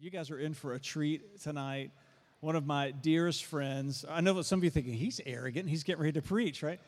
[0.00, 1.90] You guys are in for a treat tonight.
[2.40, 5.68] One of my dearest friends, I know what some of you are thinking, he's arrogant,
[5.68, 6.80] he's getting ready to preach, right?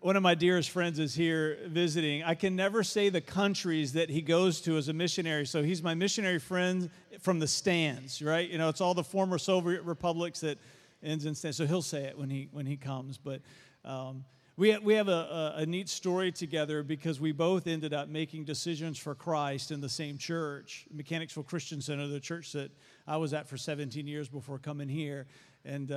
[0.00, 2.22] One of my dearest friends is here visiting.
[2.22, 5.44] I can never say the countries that he goes to as a missionary.
[5.44, 6.88] So he's my missionary friend
[7.20, 8.48] from the stands, right?
[8.48, 10.58] You know, it's all the former Soviet republics that
[11.02, 11.58] ends in stands.
[11.58, 13.18] So he'll say it when he when he comes.
[13.18, 13.42] But
[13.84, 14.24] um,
[14.60, 18.44] we, we have a, a, a, neat story together because we both ended up making
[18.44, 22.70] decisions for Christ in the same church, Mechanicsville Christian Center, the church that
[23.08, 25.24] I was at for 17 years before coming here.
[25.64, 25.94] And uh,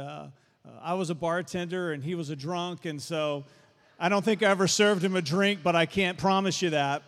[0.66, 2.85] uh, I was a bartender and he was a drunk.
[2.85, 3.44] And so
[3.99, 7.04] I don't think I ever served him a drink, but I can't promise you that.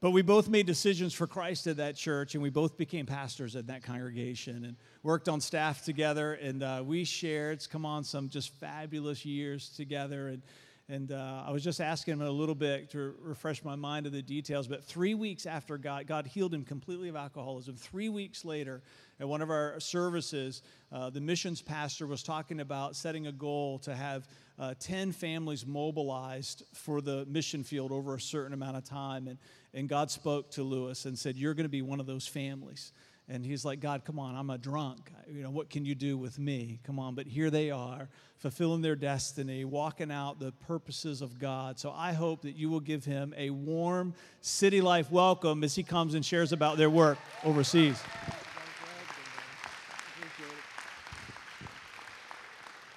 [0.00, 3.56] But we both made decisions for Christ at that church, and we both became pastors
[3.56, 6.34] at that congregation and worked on staff together.
[6.34, 10.28] And uh, we shared, come on, some just fabulous years together.
[10.28, 10.42] And,
[10.88, 14.12] and uh, I was just asking him a little bit to refresh my mind of
[14.12, 14.68] the details.
[14.68, 17.74] But three weeks after God, God healed him completely of alcoholism.
[17.74, 18.82] Three weeks later,
[19.18, 20.62] at one of our services,
[20.92, 24.28] uh, the missions pastor was talking about setting a goal to have
[24.60, 29.26] uh, 10 families mobilized for the mission field over a certain amount of time.
[29.26, 29.38] And,
[29.74, 32.92] and God spoke to Lewis and said, You're going to be one of those families.
[33.30, 35.12] And he's like, God, come on, I'm a drunk.
[35.30, 36.80] You know, what can you do with me?
[36.84, 37.14] Come on.
[37.14, 38.08] But here they are,
[38.38, 41.78] fulfilling their destiny, walking out the purposes of God.
[41.78, 45.82] So I hope that you will give him a warm city life welcome as he
[45.82, 48.00] comes and shares about their work overseas.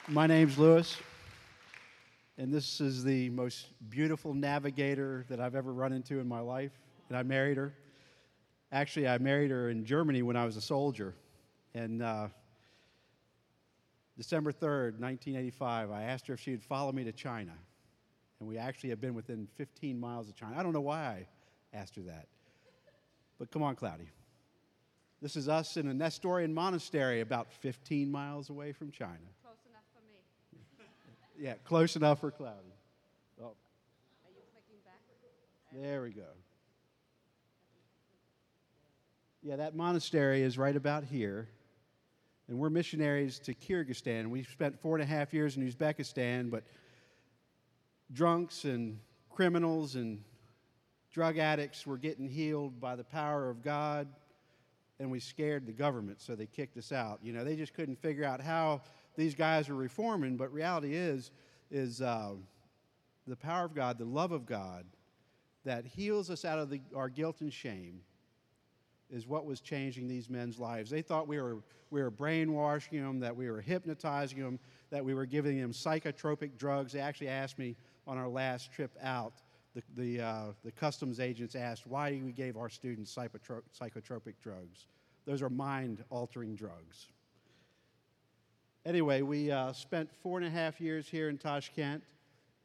[0.07, 0.97] My name's Lewis,
[2.37, 6.71] and this is the most beautiful navigator that I've ever run into in my life.
[7.09, 7.73] And I married her.
[8.71, 11.13] Actually, I married her in Germany when I was a soldier.
[11.73, 12.27] And uh,
[14.17, 17.53] December 3rd, 1985, I asked her if she would follow me to China.
[18.39, 20.55] And we actually have been within 15 miles of China.
[20.57, 21.27] I don't know why I
[21.77, 22.27] asked her that.
[23.37, 24.09] But come on, Cloudy.
[25.21, 29.17] This is us in a Nestorian monastery about 15 miles away from China.
[31.41, 32.75] Yeah, close enough for cloudy.
[33.41, 33.45] Oh.
[33.45, 35.01] Are you clicking back?
[35.73, 36.27] There we go.
[39.41, 41.49] Yeah, that monastery is right about here.
[42.47, 44.27] And we're missionaries to Kyrgyzstan.
[44.27, 46.63] We spent four and a half years in Uzbekistan, but
[48.13, 48.99] drunks and
[49.31, 50.23] criminals and
[51.11, 54.07] drug addicts were getting healed by the power of God,
[54.99, 57.19] and we scared the government, so they kicked us out.
[57.23, 58.83] You know, they just couldn't figure out how
[59.15, 61.31] these guys are reforming, but reality is,
[61.69, 62.31] is uh,
[63.27, 64.85] the power of God, the love of God
[65.63, 68.01] that heals us out of the, our guilt and shame
[69.09, 70.89] is what was changing these men's lives.
[70.89, 71.57] They thought we were,
[71.89, 76.57] we were brainwashing them, that we were hypnotizing them, that we were giving them psychotropic
[76.57, 76.93] drugs.
[76.93, 77.75] They actually asked me
[78.07, 79.33] on our last trip out,
[79.75, 84.87] the, the, uh, the customs agents asked why we gave our students psychotropic drugs.
[85.25, 87.07] Those are mind altering drugs.
[88.83, 92.01] Anyway, we uh, spent four and a half years here in Tashkent,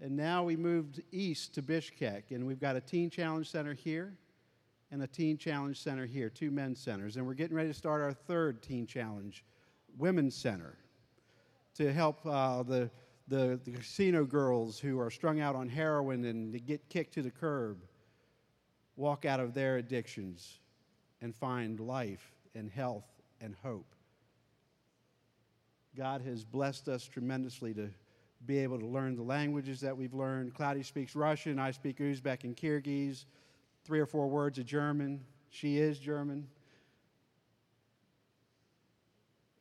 [0.01, 4.15] and now we moved east to Bishkek, and we've got a Teen Challenge Center here
[4.91, 8.01] and a Teen Challenge Center here, two men's centers, and we're getting ready to start
[8.01, 9.45] our third Teen Challenge
[9.99, 10.79] Women's Center
[11.75, 12.89] to help uh, the,
[13.29, 17.31] the, the casino girls who are strung out on heroin and get kicked to the
[17.31, 17.83] curb
[18.97, 20.61] walk out of their addictions
[21.21, 23.05] and find life and health
[23.43, 23.96] and hope.
[25.97, 27.89] God has blessed us tremendously to
[28.45, 30.53] be able to learn the languages that we've learned.
[30.53, 33.25] Cloudy speaks Russian, I speak Uzbek and Kyrgyz,
[33.83, 35.25] three or four words of German.
[35.49, 36.49] She is German.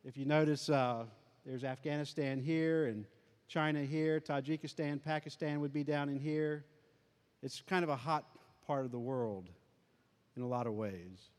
[0.04, 1.04] If you notice, uh,
[1.46, 3.06] there's Afghanistan here and
[3.48, 6.66] China here, Tajikistan, Pakistan would be down in here.
[7.42, 8.26] It's kind of a hot
[8.66, 9.48] part of the world
[10.36, 11.30] in a lot of ways.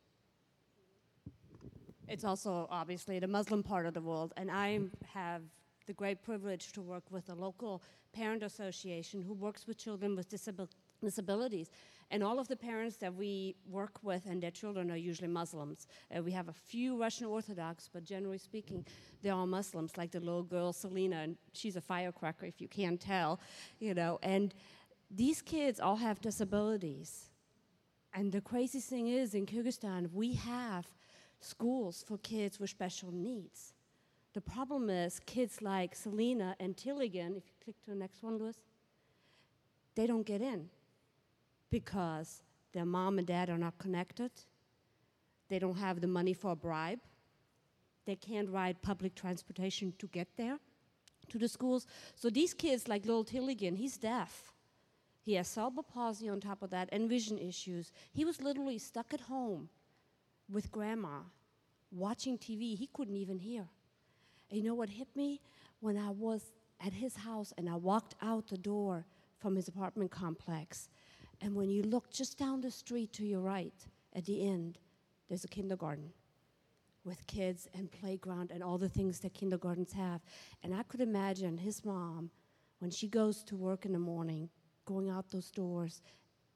[2.08, 4.80] It's also obviously the Muslim part of the world, and I
[5.14, 5.42] have
[5.88, 7.82] the great privilege to work with a local
[8.14, 10.70] parent association who works with children with disabil-
[11.02, 11.70] disabilities.
[12.10, 15.88] And all of the parents that we work with and their children are usually Muslims.
[16.16, 18.86] Uh, we have a few Russian Orthodox, but generally speaking,
[19.22, 23.00] they're all Muslims, like the little girl Selena, and she's a firecracker if you can't
[23.00, 23.40] tell,
[23.80, 24.20] you know.
[24.24, 24.54] And
[25.12, 27.30] these kids all have disabilities.
[28.14, 30.88] And the crazy thing is, in Kyrgyzstan, we have
[31.40, 33.74] schools for kids with special needs.
[34.34, 38.38] The problem is kids like Selena and Tilligan, if you click to the next one,
[38.38, 38.56] Louis,
[39.96, 40.70] they don't get in
[41.72, 42.44] because
[42.74, 44.32] their mom and dad are not connected.
[45.50, 47.00] They don't have the money for a bribe.
[48.06, 50.60] They can't ride public transportation to get there
[51.30, 51.88] to the schools.
[52.16, 54.54] So these kids, like little Tilligan, he's deaf.
[55.22, 57.92] He has cerebral palsy on top of that and vision issues.
[58.14, 59.70] He was literally stuck at home
[60.50, 61.20] with grandma
[61.92, 62.78] watching TV.
[62.78, 63.68] He couldn't even hear.
[64.50, 65.42] And you know what hit me?
[65.80, 66.52] When I was
[66.86, 69.06] at his house and I walked out the door
[69.40, 70.90] from his apartment complex,
[71.42, 73.74] and when you look just down the street to your right
[74.16, 74.80] at the end,
[75.28, 76.12] there's a kindergarten
[77.04, 80.22] with kids and playground and all the things that kindergartens have.
[80.64, 82.32] And I could imagine his mom,
[82.80, 84.50] when she goes to work in the morning,
[84.86, 86.02] going out those doors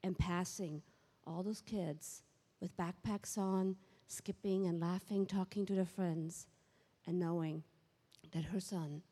[0.02, 0.82] and passing
[1.26, 2.22] all those kids
[2.62, 3.76] with backpacks on,
[4.06, 6.46] skipping and laughing, talking to their friends,
[7.06, 7.64] and knowing
[8.32, 9.02] that her son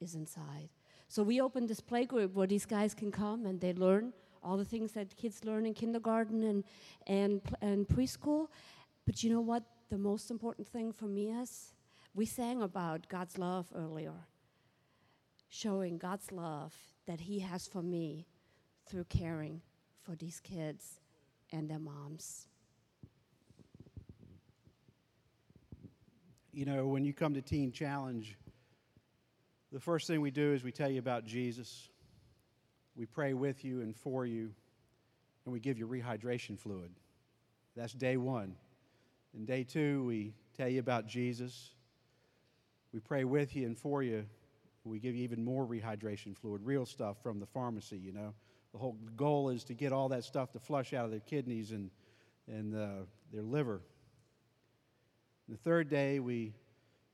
[0.00, 0.68] is inside.
[1.08, 4.12] So we opened this playgroup where these guys can come and they learn
[4.42, 6.64] all the things that kids learn in kindergarten and,
[7.06, 8.46] and, and preschool.
[9.04, 9.64] But you know what?
[9.90, 11.74] The most important thing for me is
[12.14, 14.26] we sang about God's love earlier,
[15.48, 16.74] showing God's love
[17.06, 18.26] that He has for me
[18.88, 19.60] through caring
[20.02, 21.00] for these kids
[21.50, 22.48] and their moms.
[26.54, 28.36] You know, when you come to Teen Challenge,
[29.72, 31.88] the first thing we do is we tell you about Jesus.
[32.94, 34.50] We pray with you and for you,
[35.46, 36.90] and we give you rehydration fluid.
[37.74, 38.54] That's day one.
[39.34, 41.70] And day two, we tell you about Jesus.
[42.92, 44.26] We pray with you and for you.
[44.84, 48.34] We give you even more rehydration fluid, real stuff from the pharmacy, you know.
[48.72, 51.72] The whole goal is to get all that stuff to flush out of their kidneys
[51.72, 51.90] and,
[52.46, 53.80] and uh, their liver.
[55.48, 56.54] The third day, we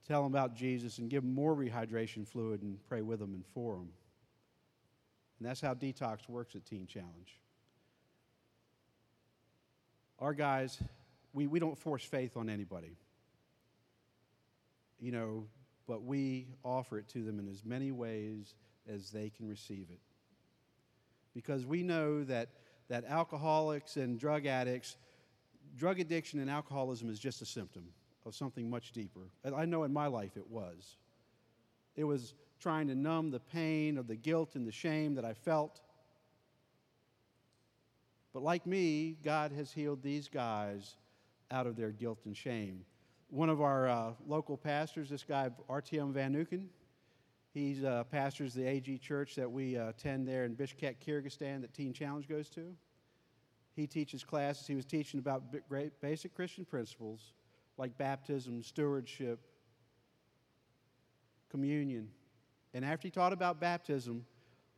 [0.07, 3.45] tell them about Jesus and give them more rehydration fluid and pray with them and
[3.47, 3.91] for them.
[5.39, 7.41] And that's how detox works at Teen Challenge.
[10.19, 10.79] Our guys,
[11.33, 12.97] we, we don't force faith on anybody.
[14.99, 15.47] You know,
[15.87, 18.55] but we offer it to them in as many ways
[18.89, 20.01] as they can receive it.
[21.35, 22.49] Because we know that,
[22.89, 24.97] that alcoholics and drug addicts,
[25.77, 27.85] drug addiction and alcoholism is just a symptom
[28.29, 29.31] of something much deeper.
[29.57, 30.97] I know in my life it was.
[31.97, 35.33] It was trying to numb the pain of the guilt and the shame that I
[35.33, 35.81] felt.
[38.33, 40.97] But like me, God has healed these guys
[41.51, 42.85] out of their guilt and shame.
[43.31, 46.67] One of our uh, local pastors, this guy, RTM Van Nuken,
[47.53, 51.75] he uh, pastors the AG church that we uh, attend there in Bishkek, Kyrgyzstan, that
[51.75, 52.75] Teen Challenge goes to.
[53.75, 54.67] He teaches classes.
[54.67, 57.33] He was teaching about great basic Christian principles
[57.79, 59.39] like baptism, stewardship,
[61.51, 62.09] communion.
[62.75, 64.27] And after he taught about baptism,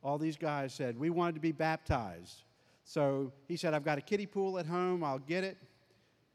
[0.03, 2.45] all these guys said, We wanted to be baptized.
[2.85, 5.03] So he said, I've got a kiddie pool at home.
[5.05, 5.57] I'll get it.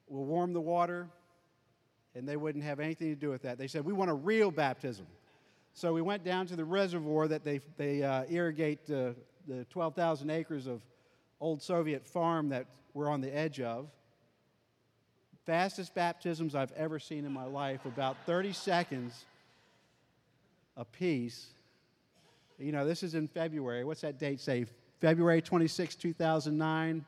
[0.07, 1.07] We'll warm the water.
[2.13, 3.57] And they wouldn't have anything to do with that.
[3.57, 5.07] They said, We want a real baptism.
[5.73, 9.12] So we went down to the reservoir that they, they uh, irrigate uh,
[9.45, 10.81] the 12,000 acres of
[11.41, 13.89] old Soviet farm that we're on the edge of.
[15.45, 19.25] Fastest baptisms I've ever seen in my life, about 30 seconds
[20.75, 21.47] a piece.
[22.57, 23.83] You know, this is in February.
[23.83, 24.65] What's that date say?
[25.00, 27.06] February 26, 2009.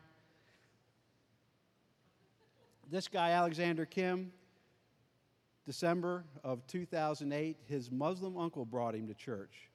[2.92, 4.32] This guy, Alexander Kim,
[5.66, 9.70] December of 2008, his Muslim uncle brought him to church.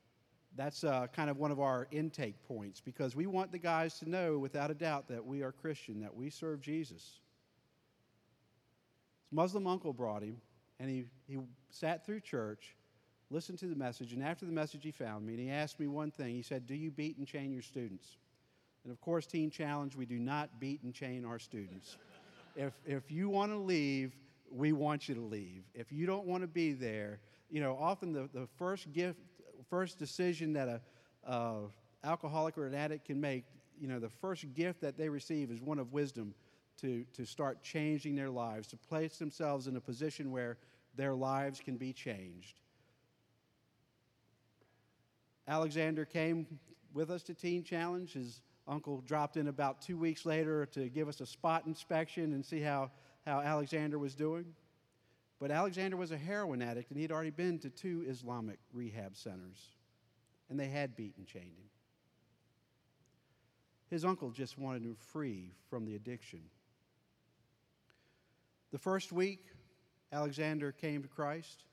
[0.56, 4.08] That's uh, kind of one of our intake points because we want the guys to
[4.08, 7.21] know without a doubt that we are Christian, that we serve Jesus.
[9.32, 10.36] Muslim uncle brought him,
[10.78, 11.38] and he, he
[11.70, 12.76] sat through church
[13.32, 15.88] listened to the message, and after the message, he found me and he asked me
[15.88, 16.34] one thing.
[16.34, 18.18] He said, Do you beat and chain your students?
[18.84, 21.96] And of course, Teen Challenge, we do not beat and chain our students.
[22.56, 24.14] if, if you want to leave,
[24.50, 25.64] we want you to leave.
[25.74, 27.20] If you don't want to be there,
[27.50, 29.20] you know, often the, the first gift,
[29.70, 30.80] first decision that a
[31.26, 31.54] uh,
[32.04, 33.44] alcoholic or an addict can make,
[33.80, 36.34] you know, the first gift that they receive is one of wisdom
[36.80, 40.58] to, to start changing their lives, to place themselves in a position where
[40.96, 42.60] their lives can be changed.
[45.46, 46.46] Alexander came
[46.92, 48.12] with us to Teen Challenge.
[48.12, 52.44] His uncle dropped in about two weeks later to give us a spot inspection and
[52.44, 52.90] see how,
[53.26, 54.46] how Alexander was doing.
[55.40, 59.70] But Alexander was a heroin addict, and he'd already been to two Islamic rehab centers,
[60.48, 61.68] and they had beaten chained him.
[63.90, 66.42] His uncle just wanted him free from the addiction.
[68.72, 69.44] The first week,
[70.12, 71.64] Alexander came to Christ,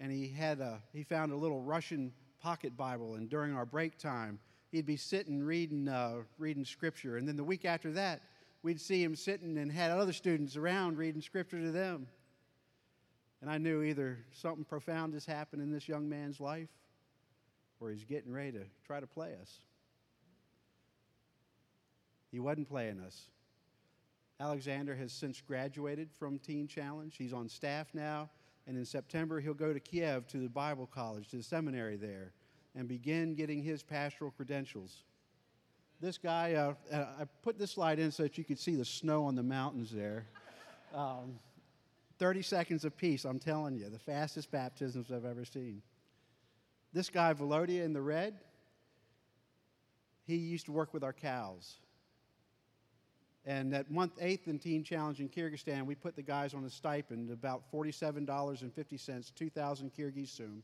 [0.00, 3.98] and he, had a, he found a little Russian pocket Bible, and during our break
[3.98, 4.38] time,
[4.72, 7.18] he'd be sitting reading, uh, reading scripture.
[7.18, 8.22] And then the week after that,
[8.62, 12.06] we'd see him sitting and had other students around reading scripture to them.
[13.42, 16.68] And I knew either something profound has happened in this young man's life
[17.80, 19.60] or he's getting ready to try to play us.
[22.32, 23.28] He wasn't playing us.
[24.40, 27.14] Alexander has since graduated from Teen Challenge.
[27.16, 28.30] He's on staff now,
[28.66, 32.32] and in September he'll go to Kiev to the Bible college, to the seminary there,
[32.76, 35.02] and begin getting his pastoral credentials.
[36.00, 38.84] This guy, uh, uh I put this slide in so that you could see the
[38.84, 40.26] snow on the mountains there.
[40.94, 41.40] Um,
[42.18, 45.82] 30 seconds apiece, I'm telling you, the fastest baptisms I've ever seen.
[46.92, 48.38] This guy, Volodya in the red,
[50.26, 51.76] he used to work with our cows.
[53.48, 56.70] And at month eighth in Teen Challenge in Kyrgyzstan, we put the guys on a
[56.70, 60.62] stipend about $47.50, 2,000 Kyrgyz som.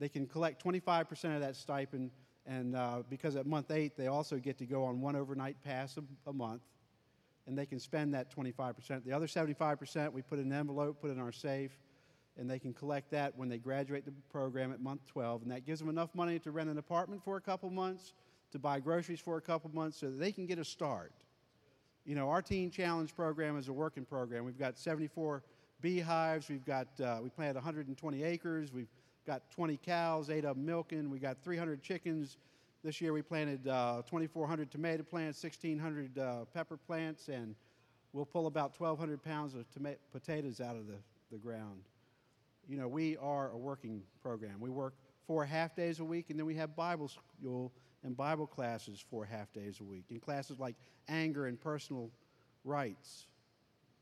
[0.00, 2.10] They can collect 25% of that stipend,
[2.46, 5.96] and uh, because at month eight, they also get to go on one overnight pass
[5.98, 6.62] a, a month,
[7.46, 9.04] and they can spend that 25%.
[9.04, 11.78] The other 75%, we put in an envelope, put in our safe,
[12.36, 15.42] and they can collect that when they graduate the program at month 12.
[15.42, 18.14] And that gives them enough money to rent an apartment for a couple months,
[18.50, 21.12] to buy groceries for a couple months, so that they can get a start.
[22.04, 24.44] You know, our Teen Challenge program is a working program.
[24.44, 25.44] We've got 74
[25.80, 26.48] beehives.
[26.48, 28.72] We've got, uh, we planted 120 acres.
[28.72, 28.90] We've
[29.24, 31.10] got 20 cows, eight of them milking.
[31.10, 32.38] We got 300 chickens.
[32.82, 37.54] This year we planted uh, 2,400 tomato plants, 1,600 uh, pepper plants, and
[38.12, 40.96] we'll pull about 1,200 pounds of toma- potatoes out of the,
[41.30, 41.82] the ground.
[42.68, 44.56] You know, we are a working program.
[44.58, 44.94] We work
[45.28, 47.70] four half days a week, and then we have Bible school
[48.04, 50.76] and Bible classes four half days a week, in classes like
[51.08, 52.10] anger and personal
[52.64, 53.26] rights.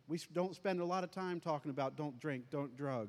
[0.08, 3.08] We don't spend a lot of time talking about don't drink, don't drug.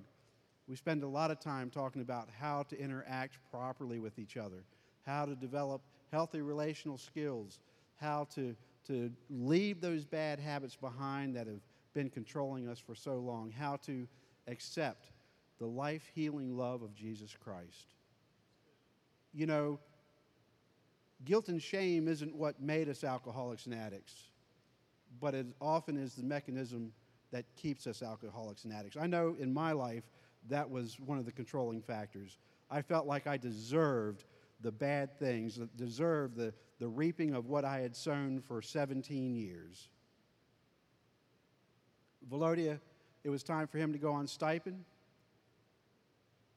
[0.67, 4.63] We spend a lot of time talking about how to interact properly with each other,
[5.05, 5.81] how to develop
[6.11, 7.59] healthy relational skills,
[7.95, 8.55] how to,
[8.87, 11.61] to leave those bad habits behind that have
[11.93, 14.07] been controlling us for so long, how to
[14.47, 15.07] accept
[15.59, 17.95] the life healing love of Jesus Christ.
[19.33, 19.79] You know,
[21.25, 24.29] guilt and shame isn't what made us alcoholics and addicts,
[25.19, 26.91] but it often is the mechanism
[27.31, 28.97] that keeps us alcoholics and addicts.
[28.97, 30.03] I know in my life
[30.49, 32.37] that was one of the controlling factors.
[32.69, 34.25] I felt like I deserved
[34.61, 39.89] the bad things, deserved the, the reaping of what I had sown for 17 years.
[42.29, 42.79] Volodya,
[43.23, 44.83] it was time for him to go on stipend.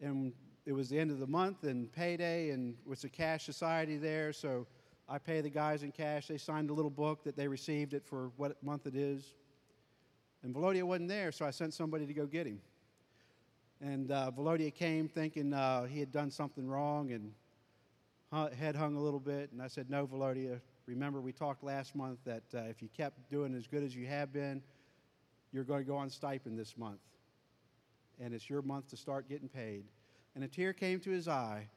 [0.00, 0.32] And
[0.66, 4.32] it was the end of the month and payday, and it's a cash society there,
[4.32, 4.66] so
[5.08, 6.28] I pay the guys in cash.
[6.28, 9.34] They signed a little book that they received it for what month it is.
[10.42, 12.60] And Volodya wasn't there, so I sent somebody to go get him.
[13.82, 17.32] And uh, Volodya came thinking uh, he had done something wrong and
[18.56, 19.52] head hung a little bit.
[19.52, 23.30] And I said, No, Volodya, remember we talked last month that uh, if you kept
[23.30, 24.62] doing as good as you have been,
[25.52, 27.00] you're going to go on stipend this month.
[28.18, 29.84] And it's your month to start getting paid
[30.34, 31.68] and a tear came to his eye,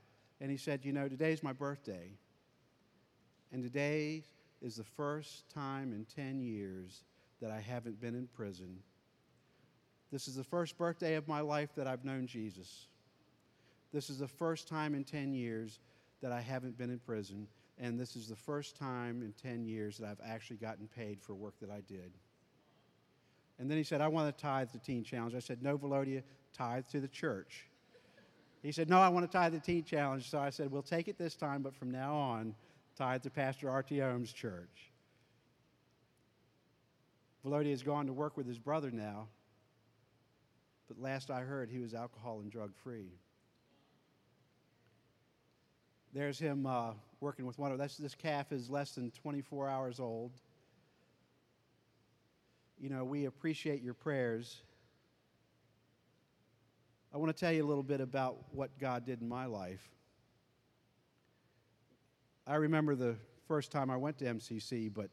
[0.42, 2.12] and he said, You know, today's my birthday.
[3.52, 4.24] And today
[4.62, 7.04] is the first time in 10 years
[7.42, 8.80] that I haven't been in prison.
[10.12, 12.88] This is the first birthday of my life that I've known Jesus.
[13.94, 15.80] This is the first time in 10 years
[16.22, 17.48] that I haven't been in prison.
[17.78, 21.36] And this is the first time in 10 years that I've actually gotten paid for
[21.36, 22.12] work that I did.
[23.60, 25.36] And then he said, I want to tithe to Teen Challenge.
[25.36, 26.24] I said, No, Volodya,
[26.54, 27.68] tithe to the church.
[28.64, 30.30] He said, No, I want to tithe the teen challenge.
[30.30, 32.56] So I said, We'll take it this time, but from now on,
[32.96, 33.96] tithe to Pastor R.T.
[33.98, 34.92] Ohms church.
[37.46, 39.28] Volodya has gone to work with his brother now,
[40.88, 43.12] but last I heard, he was alcohol and drug free.
[46.14, 47.98] There's him uh, working with one of this.
[47.98, 50.32] This calf is less than 24 hours old.
[52.80, 54.62] You know, we appreciate your prayers
[57.14, 59.90] I want to tell you a little bit about what God did in my life.
[62.46, 63.16] I remember the
[63.48, 65.10] first time I went to MCC, but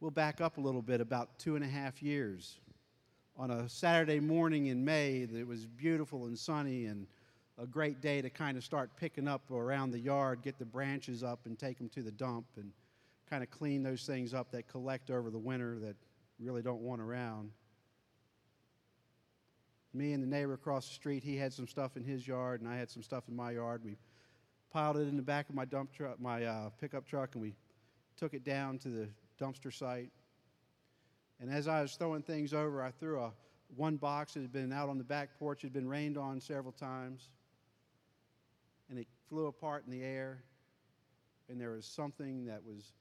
[0.00, 2.60] we'll back up a little bit about two and a half years.
[3.36, 7.06] On a Saturday morning in May, it was beautiful and sunny and
[7.58, 11.22] a great day to kind of start picking up around the yard, get the branches
[11.24, 12.72] up and take them to the dump and
[13.28, 15.96] kind of clean those things up that collect over the winter that
[16.38, 17.50] really don't want around
[19.94, 22.68] me and the neighbor across the street, he had some stuff in his yard, and
[22.68, 23.82] I had some stuff in my yard.
[23.84, 23.98] We
[24.70, 27.54] piled it in the back of my dump truck, my uh, pickup truck, and we
[28.16, 29.08] took it down to the
[29.40, 30.10] dumpster site.
[31.40, 33.32] And as I was throwing things over, I threw a
[33.76, 36.40] one box that had been out on the back porch, it had been rained on
[36.40, 37.28] several times,
[38.88, 40.44] and it flew apart in the air.
[41.48, 42.92] And there was something that was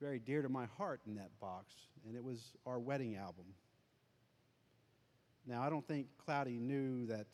[0.00, 1.74] very dear to my heart in that box,
[2.06, 3.44] and it was our wedding album.
[5.46, 7.26] Now, I don't think Cloudy knew that,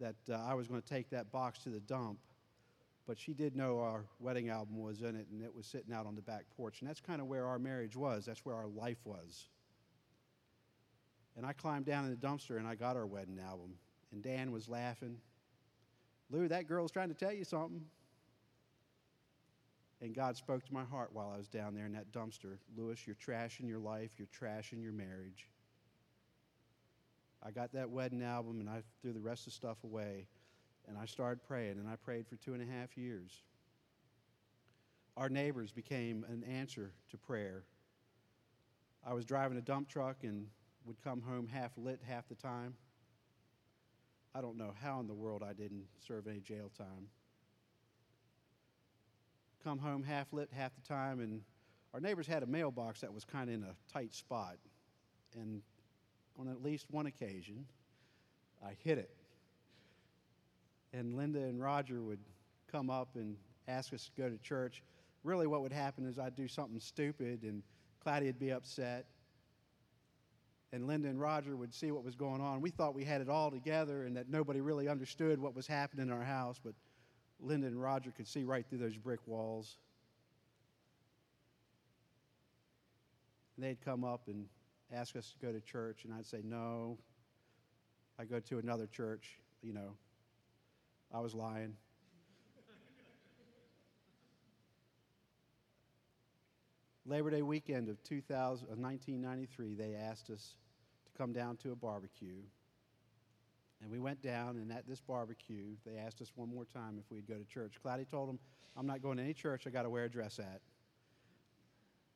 [0.00, 2.18] that uh, I was going to take that box to the dump,
[3.06, 6.06] but she did know our wedding album was in it, and it was sitting out
[6.06, 6.80] on the back porch.
[6.80, 9.48] And that's kind of where our marriage was, that's where our life was.
[11.36, 13.74] And I climbed down in the dumpster and I got our wedding album.
[14.12, 15.16] And Dan was laughing.
[16.30, 17.82] Lou, that girl's trying to tell you something.
[20.02, 22.58] And God spoke to my heart while I was down there in that dumpster.
[22.76, 25.48] Lewis, you're trashing your life, you're trashing your marriage.
[27.42, 30.26] I got that wedding album and I threw the rest of the stuff away.
[30.88, 33.42] And I started praying, and I prayed for two and a half years.
[35.16, 37.64] Our neighbors became an answer to prayer.
[39.06, 40.46] I was driving a dump truck and
[40.84, 42.74] would come home half lit half the time.
[44.34, 47.08] I don't know how in the world I didn't serve any jail time.
[49.62, 51.42] Come home half lit half the time, and
[51.92, 54.56] our neighbors had a mailbox that was kind of in a tight spot.
[55.34, 55.62] And
[56.40, 57.66] on at least one occasion,
[58.64, 59.10] I hit it.
[60.92, 62.20] And Linda and Roger would
[62.70, 63.36] come up and
[63.68, 64.82] ask us to go to church.
[65.22, 67.62] Really, what would happen is I'd do something stupid, and
[68.02, 69.06] Cloudy would be upset
[70.72, 72.60] and Linda and Roger would see what was going on.
[72.60, 76.06] We thought we had it all together and that nobody really understood what was happening
[76.06, 76.74] in our house, but
[77.40, 79.78] Linda and Roger could see right through those brick walls.
[83.56, 84.46] And they'd come up and
[84.92, 86.98] ask us to go to church, and I'd say, No.
[88.18, 89.96] I go to another church, you know.
[91.12, 91.74] I was lying.
[97.06, 100.54] Labor Day weekend of 2000, 1993, they asked us
[101.06, 102.42] to come down to a barbecue.
[103.82, 107.10] And we went down, and at this barbecue, they asked us one more time if
[107.10, 107.76] we'd go to church.
[107.82, 108.38] Cloudy told them,
[108.76, 110.60] I'm not going to any church I got to wear a dress at.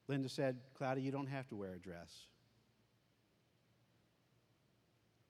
[0.07, 2.27] Linda said, Cloudy, you don't have to wear a dress.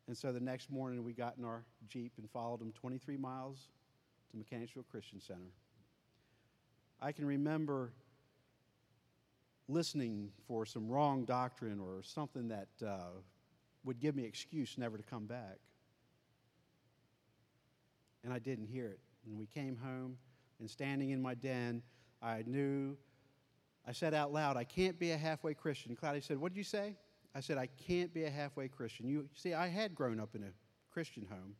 [0.06, 3.68] And so the next morning, we got in our Jeep and followed them 23 miles
[4.30, 5.50] to Mechanicsville Christian Center.
[7.00, 7.92] I can remember
[9.68, 13.20] listening for some wrong doctrine or something that uh,
[13.84, 15.58] would give me excuse never to come back.
[18.22, 19.00] And I didn't hear it.
[19.26, 20.18] And we came home,
[20.60, 21.82] and standing in my den,
[22.22, 22.96] I knew,
[23.86, 25.96] I said out loud, I can't be a halfway Christian.
[25.96, 26.96] Cloudy said, What did you say?
[27.34, 29.08] I said, I can't be a halfway Christian.
[29.08, 30.52] You see, I had grown up in a
[30.92, 31.56] Christian home,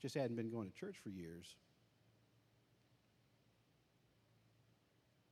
[0.00, 1.56] just hadn't been going to church for years.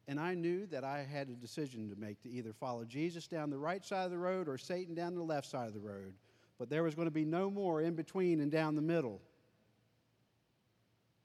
[0.08, 3.50] And I knew that I had a decision to make to either follow Jesus down
[3.50, 6.14] the right side of the road or Satan down the left side of the road.
[6.58, 9.20] But there was going to be no more in between and down the middle.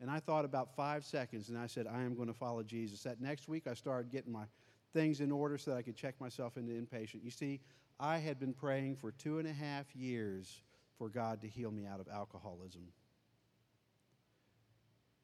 [0.02, 3.04] And I thought about five seconds and I said, I am going to follow Jesus.
[3.04, 4.44] That next week, I started getting my
[4.92, 7.24] things in order so that I could check myself into inpatient.
[7.24, 7.62] You see,
[8.00, 10.62] I had been praying for two and a half years
[10.98, 12.88] for God to heal me out of alcoholism.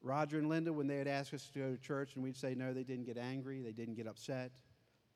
[0.02, 2.56] Roger and Linda, when they had asked us to go to church and we'd say
[2.56, 4.52] no, they didn't get angry, they didn't get upset,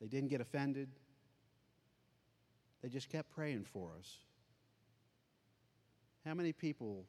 [0.00, 0.88] they didn't get offended.
[2.82, 4.18] They just kept praying for us.
[6.26, 7.06] How many people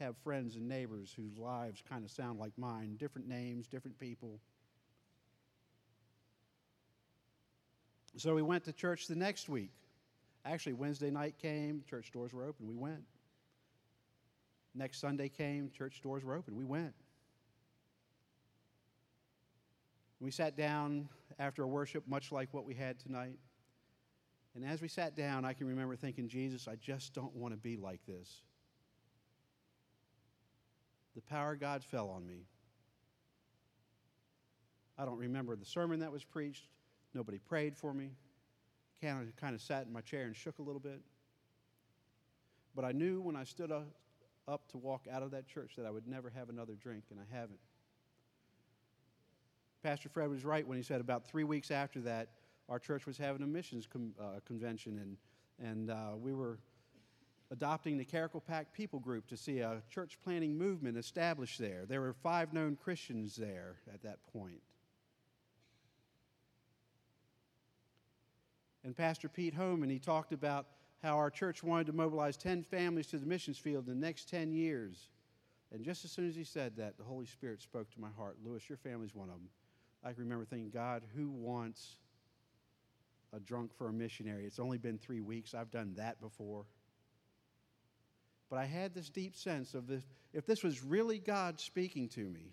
[0.00, 4.40] have friends and neighbors whose lives kind of sound like mine, different names, different people?
[8.16, 9.72] So we went to church the next week.
[10.44, 13.02] Actually, Wednesday night came, church doors were open, we went.
[14.74, 16.56] Next Sunday came, church doors were open.
[16.56, 16.94] We went.
[20.20, 23.38] We sat down after a worship, much like what we had tonight.
[24.54, 27.58] And as we sat down, I can remember thinking, Jesus, I just don't want to
[27.58, 28.42] be like this.
[31.14, 32.46] The power of God fell on me.
[34.98, 36.66] I don't remember the sermon that was preached.
[37.14, 38.10] Nobody prayed for me.
[39.00, 41.00] Kind of, kind of sat in my chair and shook a little bit.
[42.74, 43.86] But I knew when I stood up,
[44.48, 47.18] up to walk out of that church that I would never have another drink, and
[47.20, 47.60] I haven't.
[49.82, 52.30] Pastor Fred was right when he said about three weeks after that,
[52.68, 56.58] our church was having a missions com- uh, convention, and, and uh, we were
[57.50, 61.84] adopting the Karakalpak People Group to see a church planting movement established there.
[61.86, 64.62] There were five known Christians there at that point.
[68.84, 70.66] And Pastor Pete Homan, he talked about
[71.02, 74.28] how our church wanted to mobilize 10 families to the missions field in the next
[74.28, 75.08] 10 years.
[75.72, 78.36] And just as soon as he said that, the Holy Spirit spoke to my heart
[78.44, 79.48] Lewis, your family's one of them.
[80.04, 81.96] I can remember thinking, God, who wants
[83.32, 84.44] a drunk for a missionary?
[84.44, 85.54] It's only been three weeks.
[85.54, 86.66] I've done that before.
[88.50, 92.20] But I had this deep sense of this, if this was really God speaking to
[92.20, 92.52] me,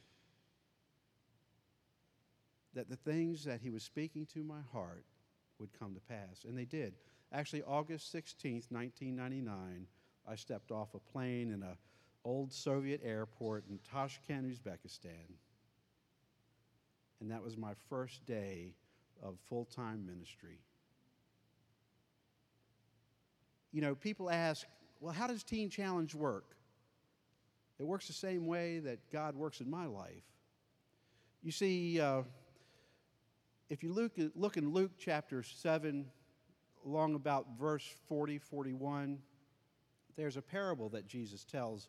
[2.74, 5.06] that the things that He was speaking to my heart
[5.62, 6.44] would come to pass.
[6.46, 6.96] And they did.
[7.32, 9.88] Actually, August 16th, 1999,
[10.28, 11.78] I stepped off a plane in a,
[12.24, 15.36] old Soviet airport in Tashkent, Uzbekistan.
[17.20, 18.74] And that was my first day
[19.22, 20.60] of full time ministry.
[23.72, 24.66] You know, people ask,
[25.00, 26.56] well, how does Teen Challenge work?
[27.80, 30.24] It works the same way that God works in my life.
[31.42, 32.24] You see, uh,
[33.72, 36.06] if you look, look in Luke chapter 7,
[36.86, 39.18] along about verse 40, 41,
[40.18, 41.88] there's a parable that Jesus tells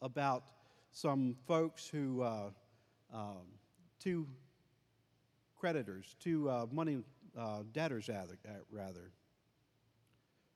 [0.00, 0.52] about
[0.92, 2.50] some folks who, uh,
[3.12, 3.42] um,
[3.98, 4.24] two
[5.58, 6.98] creditors, two uh, money
[7.36, 8.38] uh, debtors, rather,
[8.70, 9.10] rather.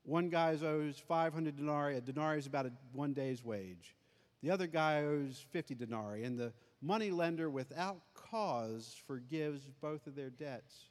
[0.04, 1.96] One guy owes 500 denarii.
[1.96, 3.96] A denarii is about a, one day's wage.
[4.40, 6.22] The other guy owes 50 denarii.
[6.22, 10.86] And the money lender, without cause, forgives both of their debts.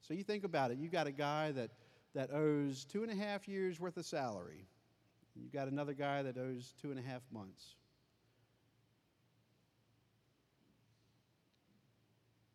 [0.00, 0.78] So you think about it.
[0.78, 1.70] You've got a guy that,
[2.14, 4.66] that owes two and a half years' worth of salary.
[5.34, 7.76] You've got another guy that owes two and a half months.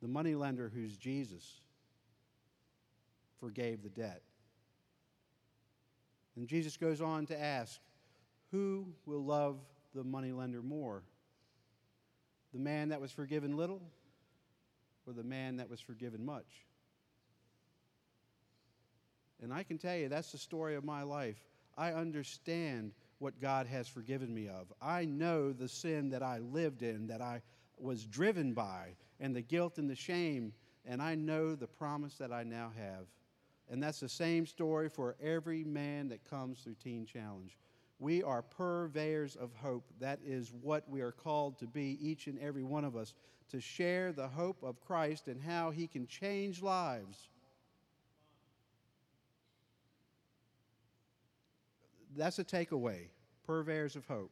[0.02, 1.62] The money lender, who's Jesus,
[3.40, 4.22] forgave the debt.
[6.36, 7.80] And Jesus goes on to ask,
[8.52, 9.58] Who will love
[9.96, 11.02] the money lender more?
[12.54, 13.82] The man that was forgiven little
[15.06, 16.66] or the man that was forgiven much?
[19.42, 21.38] And I can tell you, that's the story of my life.
[21.78, 24.72] I understand what God has forgiven me of.
[24.82, 27.42] I know the sin that I lived in, that I
[27.78, 30.54] was driven by, and the guilt and the shame,
[30.86, 33.06] and I know the promise that I now have.
[33.70, 37.58] And that's the same story for every man that comes through Teen Challenge.
[38.00, 39.86] We are purveyors of hope.
[40.00, 43.14] That is what we are called to be, each and every one of us,
[43.50, 47.30] to share the hope of Christ and how he can change lives.
[52.16, 53.10] That's a takeaway.
[53.46, 54.32] Purveyors of hope.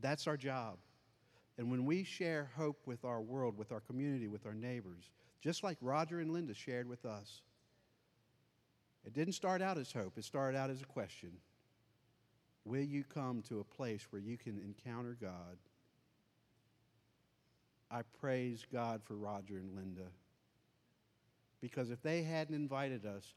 [0.00, 0.78] That's our job.
[1.56, 5.10] And when we share hope with our world, with our community, with our neighbors,
[5.40, 7.42] just like Roger and Linda shared with us,
[9.06, 11.32] it didn't start out as hope, it started out as a question.
[12.64, 15.58] Will you come to a place where you can encounter God?
[17.90, 20.08] I praise God for Roger and Linda.
[21.60, 23.34] Because if they hadn't invited us,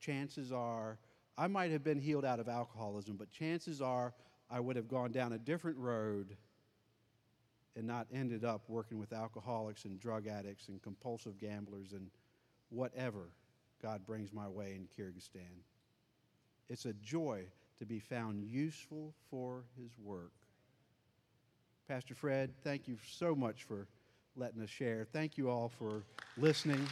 [0.00, 0.98] chances are
[1.36, 4.12] I might have been healed out of alcoholism, but chances are
[4.50, 6.36] I would have gone down a different road
[7.76, 12.10] and not ended up working with alcoholics and drug addicts and compulsive gamblers and
[12.68, 13.28] whatever
[13.82, 15.62] God brings my way in Kyrgyzstan.
[16.68, 17.44] It's a joy
[17.78, 20.32] to be found useful for his work.
[21.88, 23.88] Pastor Fred, thank you so much for
[24.36, 25.06] letting us share.
[25.12, 26.04] Thank you all for
[26.36, 26.86] listening.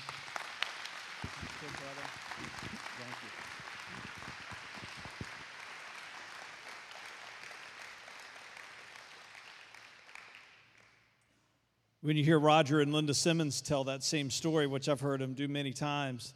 [12.01, 15.35] When you hear Roger and Linda Simmons tell that same story, which I've heard them
[15.35, 16.33] do many times,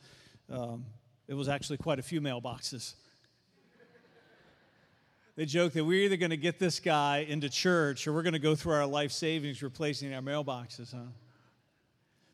[0.50, 0.84] um,
[1.28, 2.94] it was actually quite a few mailboxes.
[5.34, 8.34] They joke that we're either going to get this guy into church or we're going
[8.34, 11.10] to go through our life savings replacing our mailboxes, huh?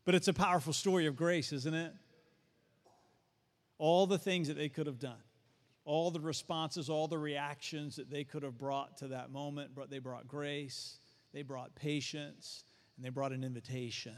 [0.05, 1.93] But it's a powerful story of grace, isn't it?
[3.79, 5.23] All the things that they could have done,
[5.85, 9.91] all the responses, all the reactions that they could have brought to that moment, but
[9.91, 10.99] they brought grace,
[11.33, 12.65] they brought patience,
[12.97, 14.17] and they brought an invitation.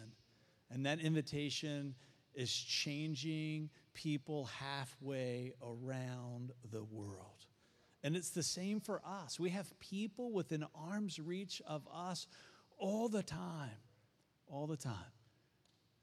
[0.70, 1.94] And that invitation
[2.35, 7.46] is changing people halfway around the world.
[8.03, 9.38] And it's the same for us.
[9.38, 12.26] We have people within arm's reach of us
[12.79, 13.76] all the time,
[14.46, 14.94] all the time.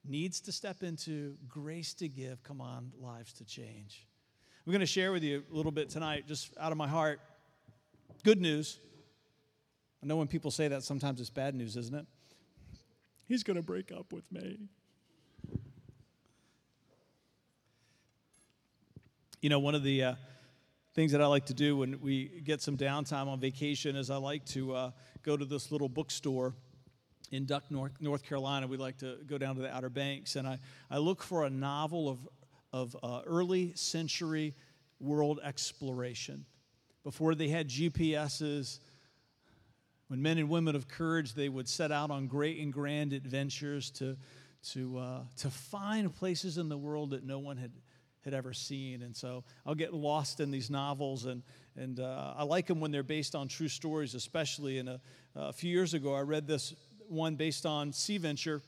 [0.06, 4.08] Needs to step into grace to give, come on, lives to change.
[4.65, 7.19] I'm going to share with you a little bit tonight, just out of my heart.
[8.23, 8.80] Good news.
[10.04, 12.06] I know when people say that, sometimes it's bad news, isn't it?
[13.26, 14.60] He's going to break up with me.
[19.39, 20.15] You know, one of the uh,
[20.95, 24.17] things that I like to do when we get some downtime on vacation is I
[24.17, 26.56] like to uh, go to this little bookstore
[27.32, 28.65] in Duck, North, North Carolina.
[28.65, 30.58] We like to go down to the Outer Banks, and I,
[30.89, 32.28] I look for a novel of,
[32.73, 34.56] of uh, early century
[35.00, 36.43] world exploration.
[37.04, 38.80] Before they had GPSs,
[40.08, 43.91] when men and women of courage, they would set out on great and grand adventures
[43.91, 44.17] to,
[44.71, 47.71] to, uh, to find places in the world that no one had,
[48.28, 49.04] had ever seen.
[49.04, 51.44] And so I'll get lost in these novels, and,
[51.78, 54.80] and uh, I like them when they're based on true stories, especially.
[54.80, 55.00] And a,
[55.34, 56.76] a few years ago, I read this
[57.08, 58.62] one based on Sea Venture.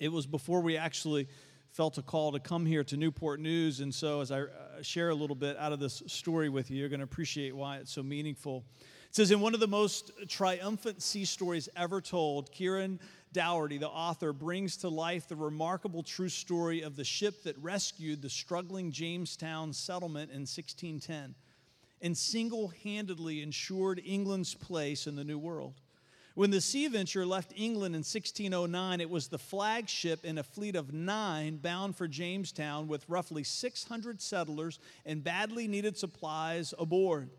[0.00, 1.28] It was before we actually
[1.70, 3.78] felt a call to come here to Newport News.
[3.78, 4.46] And so, as I uh,
[4.82, 7.76] share a little bit out of this story with you, you're going to appreciate why
[7.76, 8.64] it's so meaningful.
[8.80, 12.98] It says, in one of the most triumphant sea stories ever told, Kieran
[13.32, 18.20] Doherty, the author, brings to life the remarkable true story of the ship that rescued
[18.20, 21.34] the struggling Jamestown settlement in 1610
[22.02, 25.74] and single handedly ensured England's place in the New World.
[26.34, 30.76] When the Sea Venture left England in 1609, it was the flagship in a fleet
[30.76, 37.30] of nine bound for Jamestown with roughly 600 settlers and badly needed supplies aboard.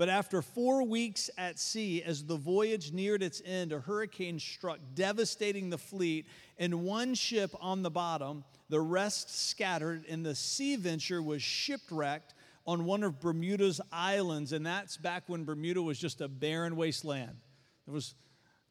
[0.00, 4.78] But after four weeks at sea, as the voyage neared its end, a hurricane struck,
[4.94, 6.24] devastating the fleet,
[6.56, 12.32] and one ship on the bottom, the rest scattered, and the Sea Venture was shipwrecked
[12.66, 14.52] on one of Bermuda's islands.
[14.54, 17.36] And that's back when Bermuda was just a barren wasteland.
[17.84, 18.14] There was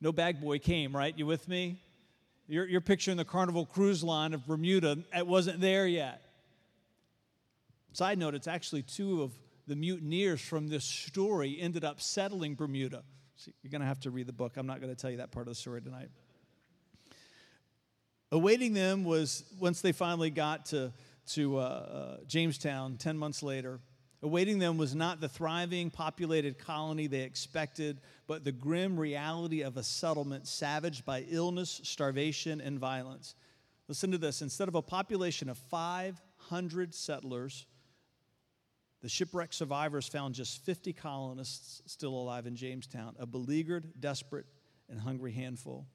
[0.01, 1.15] no bag boy came, right?
[1.15, 1.79] You with me?
[2.47, 4.97] You're, you're picturing the Carnival Cruise Line of Bermuda.
[5.15, 6.23] It wasn't there yet.
[7.93, 9.31] Side note, it's actually two of
[9.69, 13.03] the mutineers from this story ended up settling Bermuda.
[13.62, 14.58] You're going to have to read the book.
[14.58, 16.10] I'm not going to tell you that part of the story tonight.
[18.32, 20.91] Awaiting them was once they finally got to,
[21.34, 23.79] to uh, uh, Jamestown 10 months later,
[24.21, 29.77] Awaiting them was not the thriving, populated colony they expected, but the grim reality of
[29.77, 33.36] a settlement savaged by illness, starvation, and violence.
[33.88, 37.65] Listen to this instead of a population of 500 settlers,
[39.01, 44.45] the shipwreck survivors found just 50 colonists still alive in Jamestown, a beleaguered, desperate,
[44.89, 45.85] and hungry handful.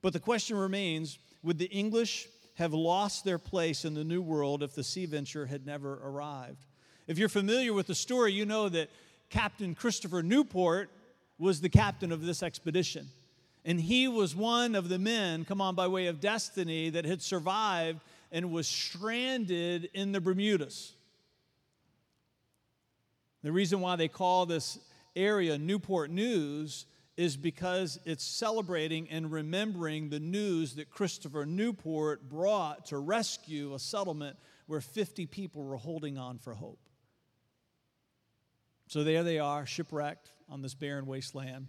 [0.00, 4.62] But the question remains would the English have lost their place in the New World
[4.62, 6.64] if the Sea Venture had never arrived?
[7.06, 8.90] If you're familiar with the story, you know that
[9.28, 10.90] Captain Christopher Newport
[11.38, 13.08] was the captain of this expedition.
[13.64, 17.22] And he was one of the men, come on, by way of destiny, that had
[17.22, 20.92] survived and was stranded in the Bermudas.
[23.44, 24.78] The reason why they call this
[25.14, 26.86] area Newport News
[27.18, 33.78] is because it's celebrating and remembering the news that Christopher Newport brought to rescue a
[33.78, 36.80] settlement where 50 people were holding on for hope.
[38.88, 41.66] So there they are, shipwrecked on this barren wasteland.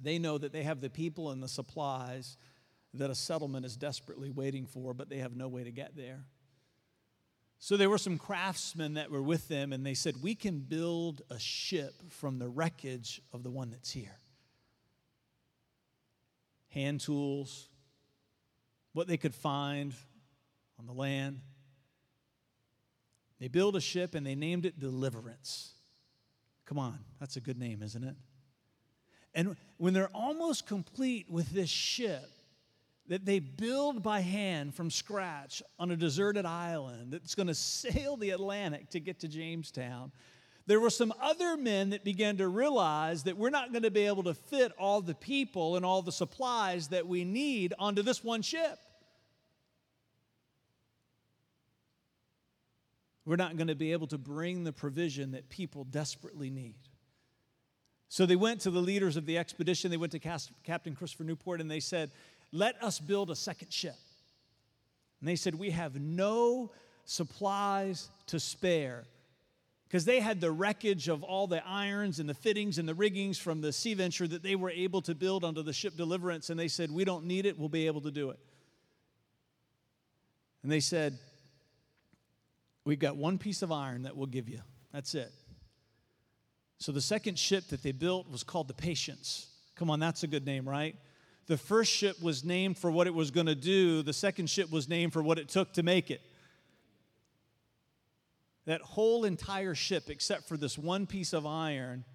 [0.00, 2.36] They know that they have the people and the supplies
[2.92, 6.26] that a settlement is desperately waiting for, but they have no way to get there.
[7.64, 11.22] So there were some craftsmen that were with them, and they said, We can build
[11.30, 14.18] a ship from the wreckage of the one that's here.
[16.70, 17.68] Hand tools,
[18.94, 19.94] what they could find
[20.76, 21.38] on the land.
[23.38, 25.70] They built a ship and they named it Deliverance.
[26.64, 28.16] Come on, that's a good name, isn't it?
[29.36, 32.28] And when they're almost complete with this ship
[33.08, 38.16] that they build by hand from scratch on a deserted island that's going to sail
[38.16, 40.12] the Atlantic to get to Jamestown,
[40.66, 44.06] there were some other men that began to realize that we're not going to be
[44.06, 48.22] able to fit all the people and all the supplies that we need onto this
[48.22, 48.78] one ship.
[53.24, 56.74] we're not going to be able to bring the provision that people desperately need.
[58.08, 61.60] So they went to the leaders of the expedition, they went to Captain Christopher Newport,
[61.60, 62.10] and they said,
[62.52, 63.96] Let us build a second ship.
[65.20, 66.70] And they said, We have no
[67.04, 69.04] supplies to spare.
[69.88, 73.36] Because they had the wreckage of all the irons and the fittings and the riggings
[73.38, 76.48] from the Sea Venture that they were able to build onto the ship Deliverance.
[76.48, 78.38] And they said, We don't need it, we'll be able to do it.
[80.62, 81.18] And they said,
[82.84, 84.60] We've got one piece of iron that we'll give you.
[84.92, 85.32] That's it.
[86.78, 89.46] So the second ship that they built was called the Patience.
[89.76, 90.96] Come on, that's a good name, right?
[91.52, 94.70] The first ship was named for what it was going to do, the second ship
[94.70, 96.22] was named for what it took to make it.
[98.64, 102.06] That whole entire ship, except for this one piece of iron,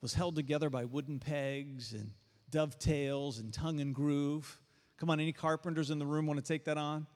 [0.00, 2.12] was held together by wooden pegs and
[2.48, 4.58] dovetails and tongue and groove.
[4.96, 7.06] Come on, any carpenters in the room want to take that on?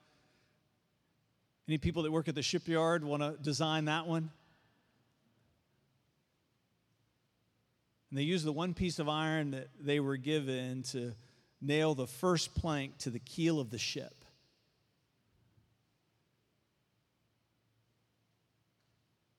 [1.66, 4.30] Any people that work at the shipyard want to design that one?
[8.14, 11.14] And they used the one piece of iron that they were given to
[11.60, 14.24] nail the first plank to the keel of the ship.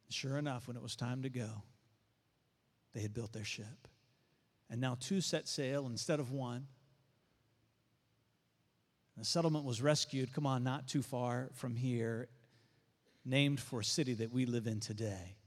[0.09, 1.47] Sure enough, when it was time to go,
[2.93, 3.87] they had built their ship.
[4.69, 6.67] And now two set sail instead of one.
[9.17, 12.27] The settlement was rescued, come on, not too far from here,
[13.23, 15.37] named for a city that we live in today.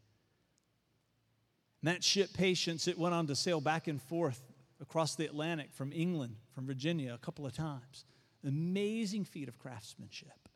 [1.83, 4.43] And that ship Patience, it went on to sail back and forth
[4.81, 8.05] across the Atlantic from England, from Virginia, a couple of times.
[8.45, 10.49] Amazing feat of craftsmanship.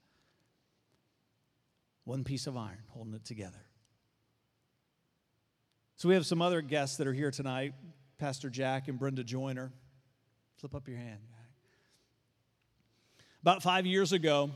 [2.04, 3.66] One piece of iron holding it together.
[5.96, 7.74] So we have some other guests that are here tonight
[8.18, 9.72] Pastor Jack and Brenda Joyner.
[10.56, 11.18] Flip up your hand.
[13.40, 14.52] About five years ago,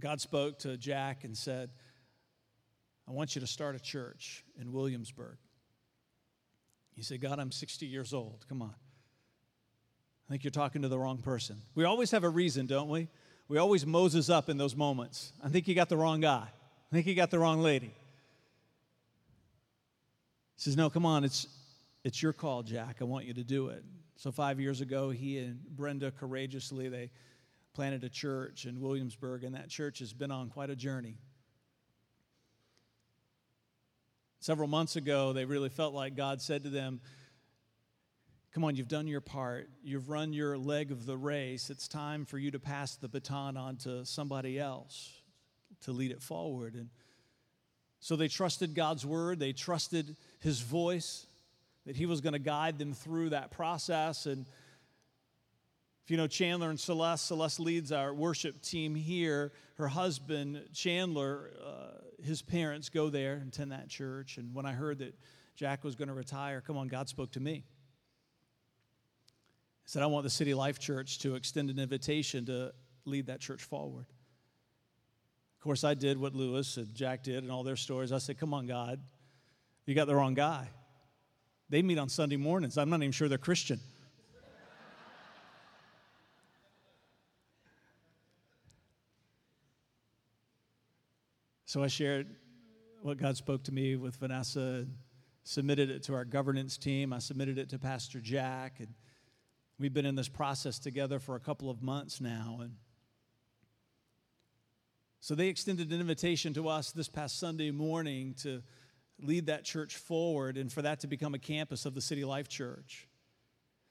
[0.00, 1.70] God spoke to Jack and said,
[3.08, 5.36] I want you to start a church in Williamsburg.
[6.94, 8.44] He said, God, I'm 60 years old.
[8.48, 8.74] Come on.
[10.26, 11.60] I think you're talking to the wrong person.
[11.74, 13.08] We always have a reason, don't we?
[13.48, 15.32] We always Moses up in those moments.
[15.44, 16.48] I think you got the wrong guy.
[16.48, 17.94] I think you got the wrong lady.
[20.56, 21.46] He says, No, come on, it's,
[22.02, 22.96] it's your call, Jack.
[23.00, 23.84] I want you to do it.
[24.16, 27.10] So five years ago, he and Brenda courageously they
[27.74, 31.18] planted a church in Williamsburg, and that church has been on quite a journey.
[34.40, 37.00] Several months ago, they really felt like God said to them,
[38.52, 39.68] Come on, you've done your part.
[39.82, 41.68] You've run your leg of the race.
[41.68, 45.12] It's time for you to pass the baton on to somebody else
[45.82, 46.74] to lead it forward.
[46.74, 46.88] And
[48.00, 51.26] so they trusted God's word, they trusted his voice,
[51.84, 54.24] that he was going to guide them through that process.
[54.24, 54.46] And
[56.06, 59.50] if you know Chandler and Celeste, Celeste leads our worship team here.
[59.74, 64.38] Her husband, Chandler, uh, his parents go there and attend that church.
[64.38, 65.18] And when I heard that
[65.56, 67.62] Jack was going to retire, come on, God spoke to me He
[69.86, 72.72] said, I want the City Life Church to extend an invitation to
[73.04, 74.06] lead that church forward.
[75.58, 78.12] Of course, I did what Lewis and Jack did and all their stories.
[78.12, 79.00] I said, Come on, God,
[79.86, 80.68] you got the wrong guy.
[81.68, 82.78] They meet on Sunday mornings.
[82.78, 83.80] I'm not even sure they're Christian.
[91.76, 92.26] So I shared
[93.02, 94.94] what God spoke to me with Vanessa and
[95.44, 97.12] submitted it to our governance team.
[97.12, 98.88] I submitted it to Pastor Jack and
[99.78, 102.60] We've been in this process together for a couple of months now.
[102.62, 102.76] And
[105.20, 108.62] so they extended an invitation to us this past Sunday morning to
[109.20, 112.48] lead that church forward and for that to become a campus of the City Life
[112.48, 113.06] Church.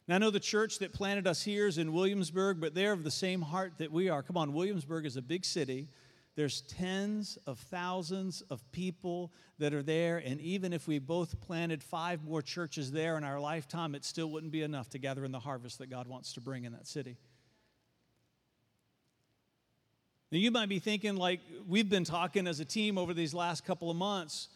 [0.07, 3.03] Now, I know the church that planted us here is in Williamsburg, but they're of
[3.03, 4.23] the same heart that we are.
[4.23, 5.87] Come on, Williamsburg is a big city.
[6.35, 11.81] There's tens of thousands of people that are there, and even if we both planted
[11.81, 15.31] five more churches there in our lifetime, it still wouldn't be enough to gather in
[15.31, 17.17] the harvest that God wants to bring in that city.
[20.29, 23.63] Now, you might be thinking, like we've been talking as a team over these last
[23.63, 24.49] couple of months,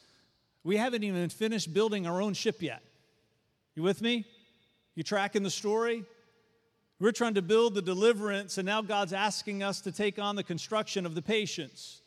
[0.66, 2.84] we haven't even finished building our own ship yet.
[3.76, 4.26] You with me?
[4.96, 6.04] You tracking the story?
[7.00, 10.44] We're trying to build the deliverance, and now God's asking us to take on the
[10.44, 12.02] construction of the patience.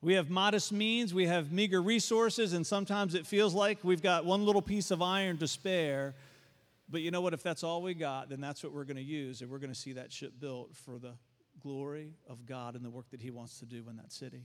[0.00, 4.24] We have modest means, we have meager resources, and sometimes it feels like we've got
[4.24, 6.14] one little piece of iron to spare.
[6.88, 7.34] But you know what?
[7.34, 9.72] If that's all we got, then that's what we're going to use, and we're going
[9.72, 11.14] to see that ship built for the
[11.60, 14.44] glory of God and the work that He wants to do in that city.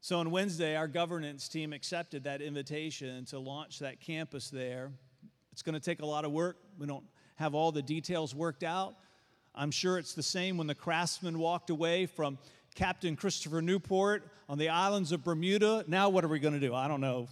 [0.00, 4.92] So on Wednesday, our governance team accepted that invitation to launch that campus there.
[5.58, 6.56] It's going to take a lot of work.
[6.78, 7.02] We don't
[7.34, 8.94] have all the details worked out.
[9.56, 12.38] I'm sure it's the same when the craftsmen walked away from
[12.76, 15.84] Captain Christopher Newport on the islands of Bermuda.
[15.88, 16.76] Now, what are we going to do?
[16.76, 17.26] I don't know.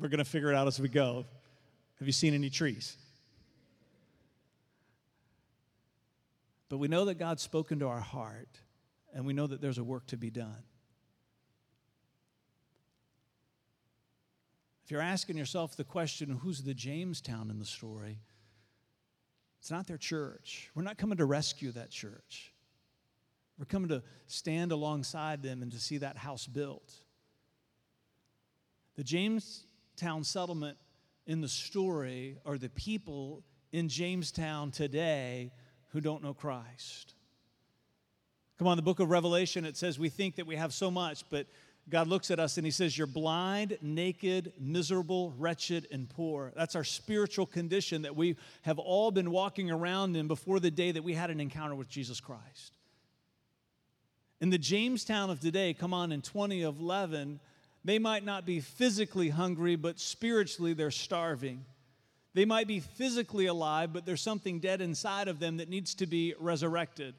[0.00, 1.26] We're going to figure it out as we go.
[2.00, 2.96] Have you seen any trees?
[6.68, 8.48] But we know that God's spoken to our heart,
[9.14, 10.64] and we know that there's a work to be done.
[14.86, 18.20] If you're asking yourself the question, who's the Jamestown in the story?
[19.58, 20.70] It's not their church.
[20.76, 22.52] We're not coming to rescue that church.
[23.58, 26.94] We're coming to stand alongside them and to see that house built.
[28.94, 30.78] The Jamestown settlement
[31.26, 35.50] in the story are the people in Jamestown today
[35.88, 37.14] who don't know Christ.
[38.56, 41.28] Come on, the book of Revelation, it says we think that we have so much,
[41.28, 41.48] but
[41.88, 46.52] God looks at us and He says, You're blind, naked, miserable, wretched, and poor.
[46.56, 50.92] That's our spiritual condition that we have all been walking around in before the day
[50.92, 52.72] that we had an encounter with Jesus Christ.
[54.40, 57.40] In the Jamestown of today, come on, in 2011,
[57.84, 61.64] they might not be physically hungry, but spiritually they're starving.
[62.34, 66.06] They might be physically alive, but there's something dead inside of them that needs to
[66.06, 67.14] be resurrected.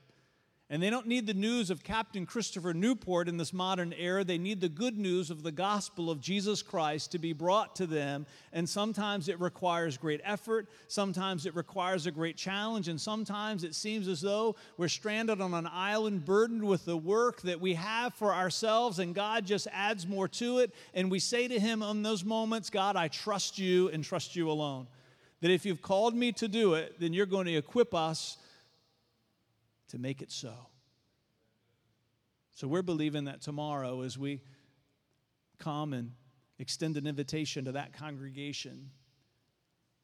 [0.70, 4.26] And they don't need the news of Captain Christopher Newport in this modern era.
[4.26, 7.86] They need the good news of the gospel of Jesus Christ to be brought to
[7.86, 8.26] them.
[8.52, 13.76] And sometimes it requires great effort, sometimes it requires a great challenge, and sometimes it
[13.76, 18.14] seems as though we're stranded on an island burdened with the work that we have
[18.14, 20.74] for ourselves, and God just adds more to it.
[20.94, 24.52] And we say to Him in those moments, God, I trust you and trust you
[24.52, 24.88] alone.
[25.40, 28.38] That if you've called me to do it, then you're going to equip us
[29.90, 30.54] to make it so.
[32.54, 34.42] So we're believing that tomorrow, as we
[35.60, 36.12] come and
[36.60, 38.90] extend an invitation to that congregation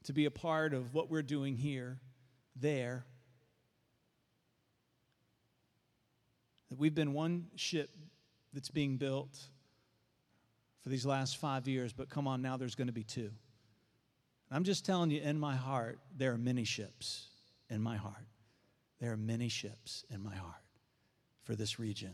[0.04, 2.00] to be a part of what we're doing here,
[2.56, 3.06] there,
[6.70, 7.90] that we've been one ship
[8.54, 9.38] that's being built
[10.82, 13.32] for these last five years, but come on, now there's going to be two.
[14.52, 17.30] I'm just telling you, in my heart, there are many ships
[17.70, 18.28] in my heart.
[19.04, 20.64] There are many ships in my heart
[21.42, 22.14] for this region.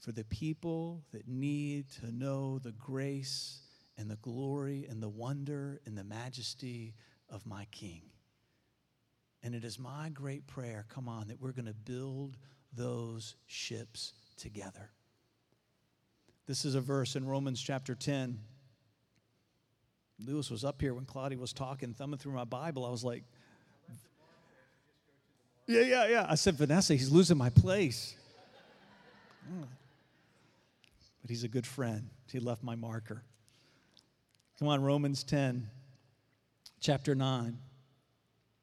[0.00, 3.60] For the people that need to know the grace
[3.98, 6.94] and the glory and the wonder and the majesty
[7.28, 8.00] of my King.
[9.42, 12.38] And it is my great prayer, come on, that we're going to build
[12.74, 14.90] those ships together.
[16.46, 18.38] This is a verse in Romans chapter 10.
[20.26, 22.86] Lewis was up here when Claudia was talking, thumbing through my Bible.
[22.86, 23.24] I was like,
[25.66, 26.26] yeah, yeah, yeah.
[26.28, 28.14] I said, Vanessa, he's losing my place.
[29.50, 29.66] Mm.
[31.22, 32.08] But he's a good friend.
[32.30, 33.22] He left my marker.
[34.58, 35.68] Come on, Romans 10,
[36.80, 37.58] chapter 9.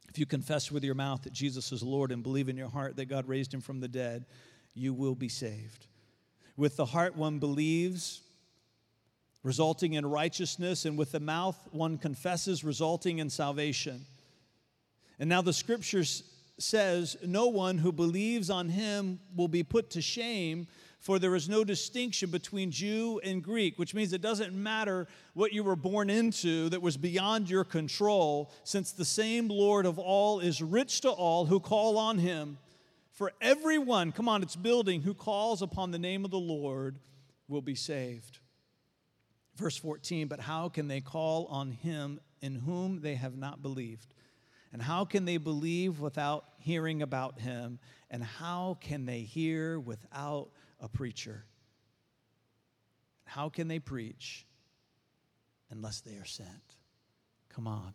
[0.10, 2.98] If you confess with your mouth that Jesus is Lord and believe in your heart
[2.98, 4.26] that God raised him from the dead,
[4.74, 5.88] you will be saved.
[6.58, 8.22] With the heart, one believes,
[9.42, 14.06] resulting in righteousness, and with the mouth, one confesses, resulting in salvation.
[15.18, 16.24] And now the scriptures
[16.64, 20.68] says, No one who believes on him will be put to shame,
[21.00, 25.52] for there is no distinction between Jew and Greek, which means it doesn't matter what
[25.52, 30.40] you were born into that was beyond your control, since the same Lord of all
[30.40, 32.58] is rich to all who call on him.
[33.12, 37.00] For everyone, come on, it's building, who calls upon the name of the Lord
[37.48, 38.40] will be saved.
[39.56, 44.14] Verse 14, but how can they call on him in whom they have not believed?
[44.74, 47.80] And how can they believe without hearing about him?
[48.10, 50.50] And how can they hear without
[50.80, 51.46] a preacher?
[53.26, 54.46] How can they preach
[55.70, 56.76] unless they are sent?
[57.50, 57.94] Come on.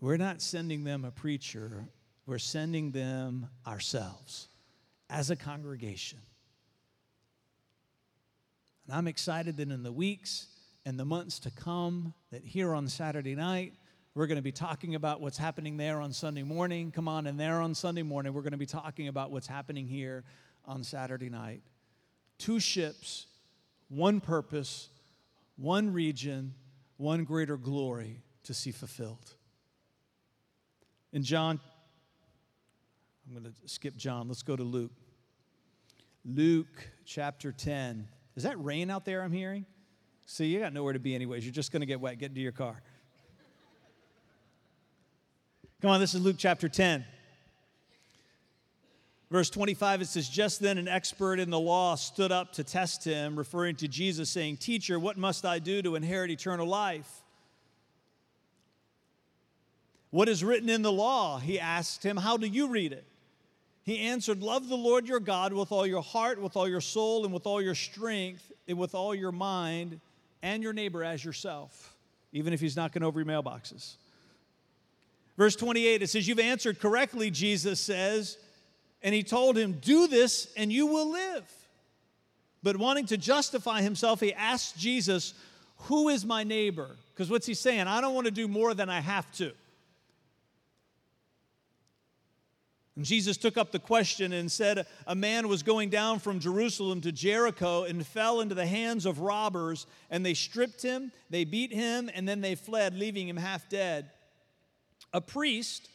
[0.00, 1.88] We're not sending them a preacher,
[2.26, 4.48] we're sending them ourselves
[5.08, 6.18] as a congregation.
[8.86, 10.48] And I'm excited that in the weeks
[10.84, 13.74] and the months to come, that here on Saturday night,
[14.16, 16.90] we're going to be talking about what's happening there on Sunday morning.
[16.90, 19.86] Come on, and there on Sunday morning, we're going to be talking about what's happening
[19.86, 20.24] here
[20.64, 21.60] on Saturday night.
[22.38, 23.26] Two ships,
[23.90, 24.88] one purpose,
[25.58, 26.54] one region,
[26.96, 29.34] one greater glory to see fulfilled.
[31.12, 31.60] In John,
[33.26, 34.28] I'm going to skip John.
[34.28, 34.92] Let's go to Luke.
[36.24, 38.08] Luke chapter 10.
[38.34, 39.66] Is that rain out there I'm hearing?
[40.24, 41.44] See, you got nowhere to be, anyways.
[41.44, 42.18] You're just going to get wet.
[42.18, 42.80] Get into your car.
[45.86, 47.04] Come on, this is Luke chapter 10.
[49.30, 53.04] Verse 25, it says, Just then an expert in the law stood up to test
[53.04, 57.08] him, referring to Jesus, saying, Teacher, what must I do to inherit eternal life?
[60.10, 61.38] What is written in the law?
[61.38, 63.04] He asked him, How do you read it?
[63.84, 67.24] He answered, Love the Lord your God with all your heart, with all your soul,
[67.24, 70.00] and with all your strength, and with all your mind,
[70.42, 71.94] and your neighbor as yourself,
[72.32, 73.98] even if he's knocking over your mailboxes.
[75.36, 78.38] Verse 28, it says, You've answered correctly, Jesus says.
[79.02, 81.50] And he told him, Do this and you will live.
[82.62, 85.34] But wanting to justify himself, he asked Jesus,
[85.82, 86.96] Who is my neighbor?
[87.12, 87.86] Because what's he saying?
[87.86, 89.52] I don't want to do more than I have to.
[92.96, 97.02] And Jesus took up the question and said, A man was going down from Jerusalem
[97.02, 101.72] to Jericho and fell into the hands of robbers, and they stripped him, they beat
[101.72, 104.10] him, and then they fled, leaving him half dead.
[105.12, 105.88] A priest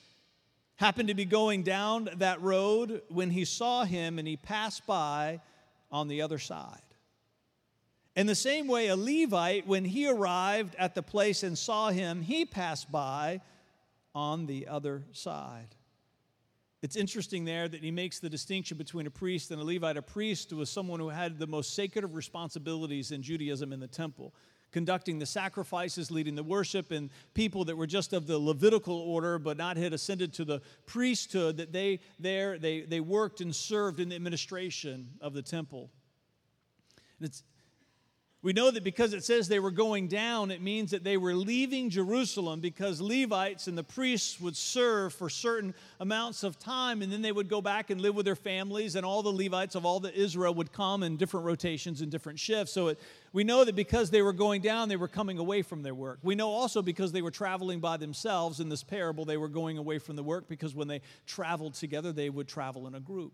[0.75, 5.39] happened to be going down that road when he saw him and he passed by
[5.91, 6.81] on the other side.
[8.15, 12.21] In the same way, a Levite, when he arrived at the place and saw him,
[12.21, 13.41] he passed by
[14.13, 15.75] on the other side.
[16.81, 19.97] It's interesting there that he makes the distinction between a priest and a Levite.
[19.97, 23.87] A priest was someone who had the most sacred of responsibilities in Judaism in the
[23.87, 24.33] temple
[24.71, 29.37] conducting the sacrifices, leading the worship, and people that were just of the Levitical order
[29.37, 33.99] but not had ascended to the priesthood, that they there they, they worked and served
[33.99, 35.89] in the administration of the temple.
[37.19, 37.43] And it's
[38.43, 41.35] We know that because it says they were going down, it means that they were
[41.35, 47.13] leaving Jerusalem because Levites and the priests would serve for certain amounts of time and
[47.13, 49.85] then they would go back and live with their families, and all the Levites of
[49.85, 52.73] all the Israel would come in different rotations and different shifts.
[52.73, 52.99] So it,
[53.31, 56.17] we know that because they were going down, they were coming away from their work.
[56.23, 59.77] We know also because they were traveling by themselves in this parable, they were going
[59.77, 63.33] away from the work because when they traveled together, they would travel in a group.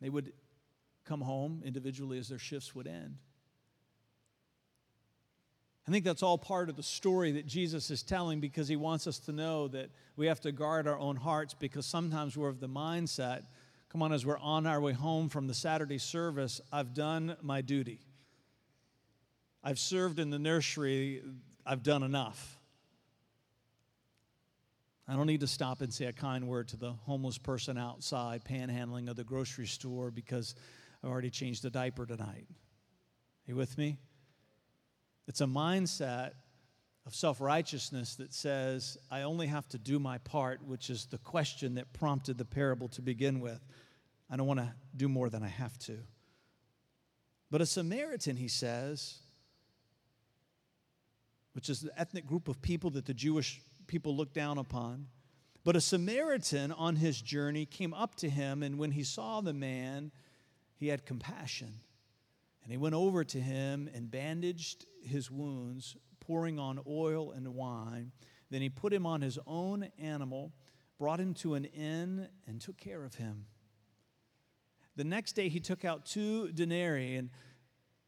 [0.00, 0.32] They would
[1.04, 3.18] come home individually as their shifts would end.
[5.90, 9.08] I think that's all part of the story that Jesus is telling because he wants
[9.08, 12.60] us to know that we have to guard our own hearts because sometimes we're of
[12.60, 13.46] the mindset
[13.88, 17.60] come on, as we're on our way home from the Saturday service, I've done my
[17.60, 17.98] duty.
[19.64, 21.24] I've served in the nursery,
[21.66, 22.60] I've done enough.
[25.08, 28.44] I don't need to stop and say a kind word to the homeless person outside
[28.44, 30.54] panhandling of the grocery store because
[31.02, 32.46] I've already changed the diaper tonight.
[32.48, 33.98] Are you with me?
[35.30, 36.32] It's a mindset
[37.06, 41.18] of self righteousness that says, I only have to do my part, which is the
[41.18, 43.64] question that prompted the parable to begin with.
[44.28, 45.98] I don't want to do more than I have to.
[47.48, 49.18] But a Samaritan, he says,
[51.52, 55.06] which is the ethnic group of people that the Jewish people looked down upon.
[55.62, 59.54] But a Samaritan on his journey came up to him, and when he saw the
[59.54, 60.10] man,
[60.74, 61.82] he had compassion.
[62.70, 68.12] And he went over to him and bandaged his wounds, pouring on oil and wine.
[68.48, 70.52] Then he put him on his own animal,
[70.96, 73.46] brought him to an inn, and took care of him.
[74.94, 77.30] The next day he took out two denarii, and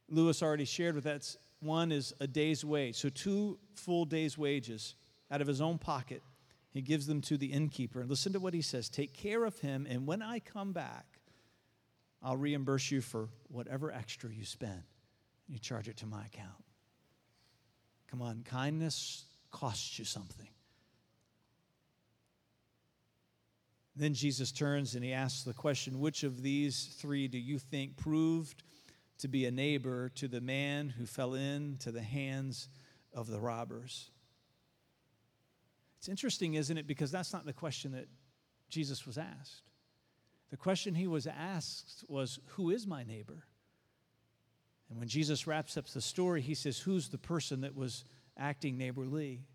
[0.09, 1.37] Lewis already shared with that.
[1.59, 4.95] One is a day's wage, so two full days' wages
[5.29, 6.23] out of his own pocket.
[6.71, 8.03] He gives them to the innkeeper.
[8.03, 11.12] And listen to what he says Take care of him, and when I come back,
[12.23, 14.83] I'll reimburse you for whatever extra you spend.
[15.49, 16.65] You charge it to my account.
[18.09, 20.49] Come on, kindness costs you something.
[23.95, 27.97] Then Jesus turns and he asks the question Which of these three do you think
[27.97, 28.63] proved
[29.19, 32.69] to be a neighbor to the man who fell into the hands
[33.13, 34.11] of the robbers?
[35.99, 36.87] It's interesting, isn't it?
[36.87, 38.09] Because that's not the question that
[38.69, 39.63] Jesus was asked.
[40.53, 43.47] The question he was asked was, Who is my neighbor?
[44.91, 48.05] And when Jesus wraps up the story, he says, Who's the person that was
[48.37, 49.47] acting neighborly?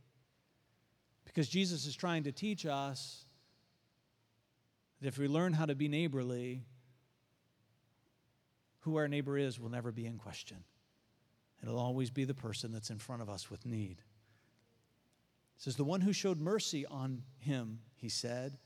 [1.23, 3.25] Because Jesus is trying to teach us
[4.99, 6.63] that if we learn how to be neighborly,
[8.79, 10.57] who our neighbor is will never be in question.
[11.61, 13.99] It'll always be the person that's in front of us with need.
[15.57, 18.57] It says, The one who showed mercy on him, he said,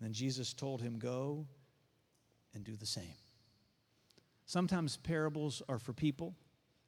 [0.00, 1.46] then Jesus told him, Go
[2.54, 3.14] and do the same.
[4.46, 6.34] Sometimes parables are for people,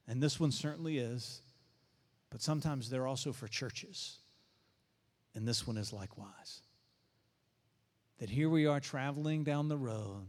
[0.08, 1.42] and this one certainly is,
[2.30, 4.18] but sometimes they're also for churches,
[5.34, 6.62] and this one is likewise.
[8.18, 10.26] That here we are traveling down the road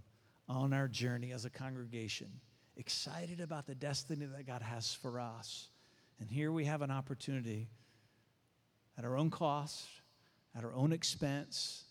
[0.48, 2.28] on our journey as a congregation,
[2.76, 5.70] excited about the destiny that God has for us.
[6.20, 7.70] And here we have an opportunity
[8.98, 9.88] at our own cost,
[10.56, 11.86] at our own expense,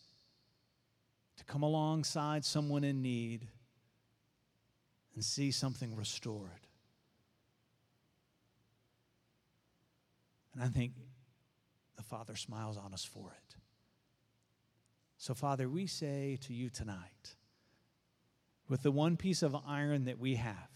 [1.36, 3.48] to come alongside someone in need
[5.14, 6.66] and see something restored.
[10.54, 10.92] And I think
[11.96, 13.56] the Father smiles on us for it.
[15.16, 17.36] So, Father, we say to you tonight,
[18.68, 20.70] with the one piece of iron that we have,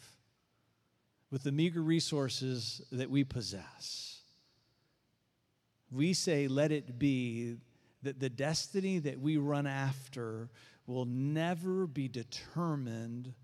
[1.30, 4.20] with the meager resources that we possess,
[5.90, 7.56] we say, let it be
[8.06, 10.48] that the destiny that we run after
[10.86, 13.34] will never be determined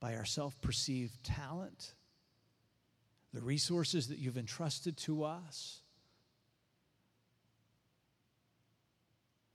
[0.00, 1.92] by our self perceived talent,
[3.34, 5.80] the resources that you've entrusted to us,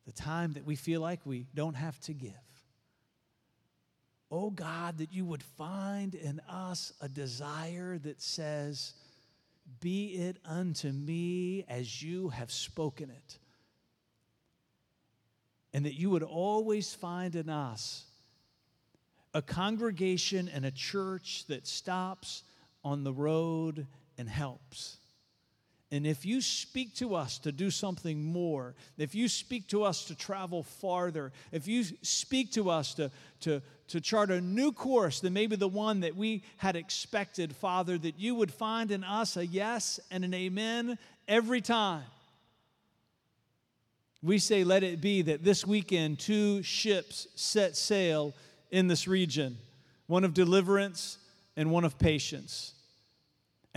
[0.05, 2.46] the time that we feel like we don't have to give.
[4.29, 8.93] Oh God, that you would find in us a desire that says,
[9.79, 13.39] Be it unto me as you have spoken it.
[15.73, 18.05] And that you would always find in us
[19.33, 22.43] a congregation and a church that stops
[22.83, 23.85] on the road
[24.17, 24.97] and helps.
[25.89, 30.03] And if you speak to us to do something more, if you speak to us
[30.05, 33.09] to travel farther, if you speak to us to,
[33.41, 37.97] to, to chart a new course than maybe the one that we had expected, Father,
[37.97, 42.03] that you would find in us a yes and an amen every time.
[44.21, 48.33] We say, let it be that this weekend two ships set sail
[48.71, 49.57] in this region
[50.07, 51.17] one of deliverance
[51.57, 52.73] and one of patience.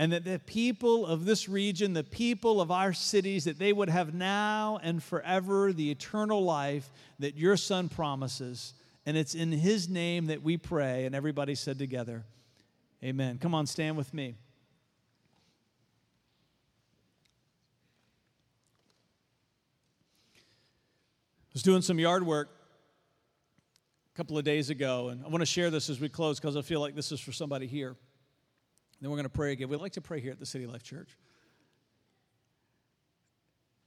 [0.01, 3.87] And that the people of this region, the people of our cities, that they would
[3.87, 6.89] have now and forever the eternal life
[7.19, 8.73] that your son promises.
[9.05, 11.05] And it's in his name that we pray.
[11.05, 12.23] And everybody said together,
[13.03, 13.37] Amen.
[13.37, 14.33] Come on, stand with me.
[20.35, 22.49] I was doing some yard work
[24.15, 26.57] a couple of days ago, and I want to share this as we close because
[26.57, 27.95] I feel like this is for somebody here.
[29.01, 29.67] Then we're going to pray again.
[29.67, 31.17] We'd like to pray here at the City Life Church.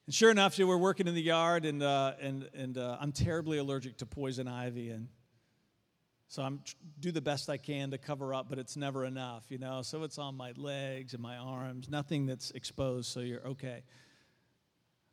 [0.06, 3.58] And sure enough, we're working in the yard, and, uh, and, and uh, I'm terribly
[3.58, 4.90] allergic to poison ivy.
[4.90, 5.08] And
[6.28, 6.60] so I'm
[7.00, 9.82] do the best I can to cover up, but it's never enough, you know.
[9.82, 13.82] So it's on my legs and my arms, nothing that's exposed, so you're okay.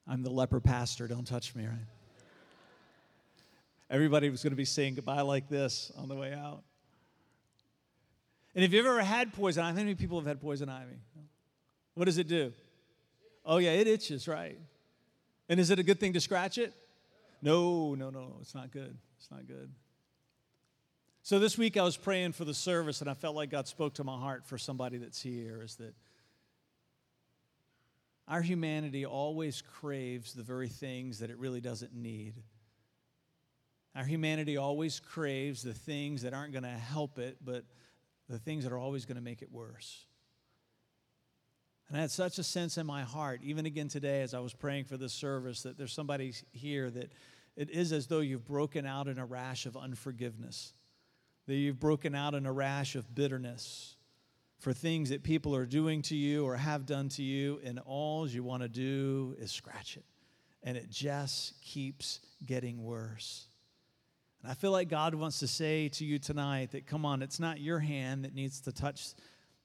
[0.08, 1.76] I'm the leper pastor, don't touch me, right?
[3.90, 6.64] Everybody was going to be saying goodbye like this on the way out.
[8.54, 11.00] And if you've ever had poison ivy, how many people have had poison ivy?
[11.94, 12.54] What does it do?
[13.46, 14.58] Oh, yeah, it itches, right?
[15.50, 16.74] And is it a good thing to scratch it?
[17.42, 18.96] No, no, no, it's not good.
[19.18, 19.72] It's not good.
[21.24, 23.96] So this week I was praying for the service, and I felt like God spoke
[23.96, 25.94] to my heart for somebody that's here is that
[28.28, 32.34] our humanity always craves the very things that it really doesn't need.
[33.96, 37.66] Our humanity always craves the things that aren't going to help it, but
[38.32, 40.06] the things that are always going to make it worse.
[41.90, 44.54] And I had such a sense in my heart, even again today as I was
[44.54, 47.12] praying for this service, that there's somebody here that
[47.58, 50.74] it is as though you've broken out in a rash of unforgiveness,
[51.48, 53.98] that you've broken out in a rash of bitterness
[54.58, 58.26] for things that people are doing to you or have done to you, and all
[58.28, 60.06] you want to do is scratch it.
[60.64, 63.48] And it just keeps getting worse.
[64.42, 67.40] And I feel like God wants to say to you tonight that, come on, it's
[67.40, 69.14] not your hand that needs to touch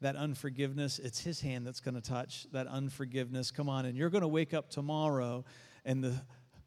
[0.03, 0.99] that unforgiveness.
[0.99, 3.51] It's His hand that's going to touch that unforgiveness.
[3.51, 3.87] Come on.
[3.87, 5.45] And you're going to wake up tomorrow
[5.85, 6.15] and the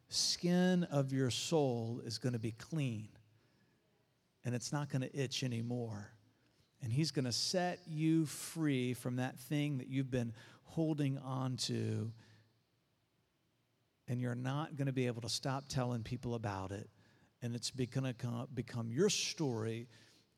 [0.08, 3.08] skin of your soul is going to be clean
[4.44, 6.10] and it's not going to itch anymore.
[6.82, 10.32] And He's going to set you free from that thing that you've been
[10.64, 12.10] holding on to.
[14.08, 16.90] And you're not going to be able to stop telling people about it
[17.42, 19.88] and it's going to become your story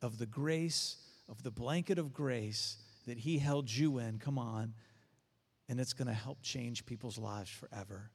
[0.01, 0.97] of the grace,
[1.29, 2.77] of the blanket of grace
[3.07, 4.19] that He held you in.
[4.19, 4.75] Come on.
[5.69, 8.11] And it's going to help change people's lives forever.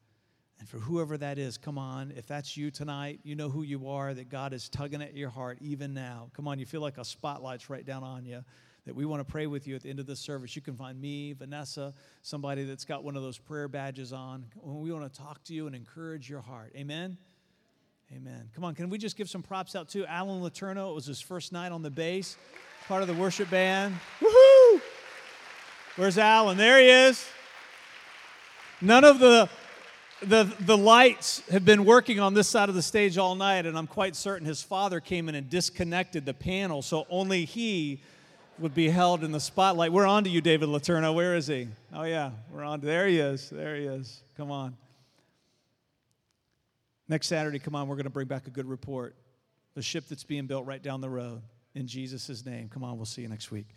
[0.59, 2.11] And for whoever that is, come on.
[2.15, 5.29] If that's you tonight, you know who you are, that God is tugging at your
[5.29, 6.29] heart even now.
[6.33, 8.43] Come on, you feel like a spotlight's right down on you.
[8.85, 10.55] That we want to pray with you at the end of this service.
[10.55, 14.45] You can find me, Vanessa, somebody that's got one of those prayer badges on.
[14.63, 16.71] We want to talk to you and encourage your heart.
[16.75, 17.17] Amen.
[18.15, 18.49] Amen.
[18.55, 20.91] Come on, can we just give some props out to Alan Laterno?
[20.91, 22.37] It was his first night on the bass,
[22.87, 23.95] part of the worship band.
[24.21, 24.81] Woohoo!
[25.97, 26.57] Where's Alan?
[26.57, 27.27] There he is.
[28.81, 29.49] None of the
[30.21, 33.77] the, the lights have been working on this side of the stage all night, and
[33.77, 38.01] I'm quite certain his father came in and disconnected the panel, so only he
[38.57, 39.91] would be held in the spotlight.
[39.91, 41.13] We're on to you, David Laterno.
[41.13, 41.67] Where is he?
[41.93, 42.79] Oh, yeah, we're on.
[42.79, 43.49] To, there he is.
[43.51, 44.21] There he is.
[44.35, 44.75] Come on.
[47.09, 49.15] Next Saturday, come on, we're going to bring back a good report.
[49.75, 51.41] The ship that's being built right down the road.
[51.73, 52.69] In Jesus' name.
[52.69, 53.67] Come on, we'll see you next week.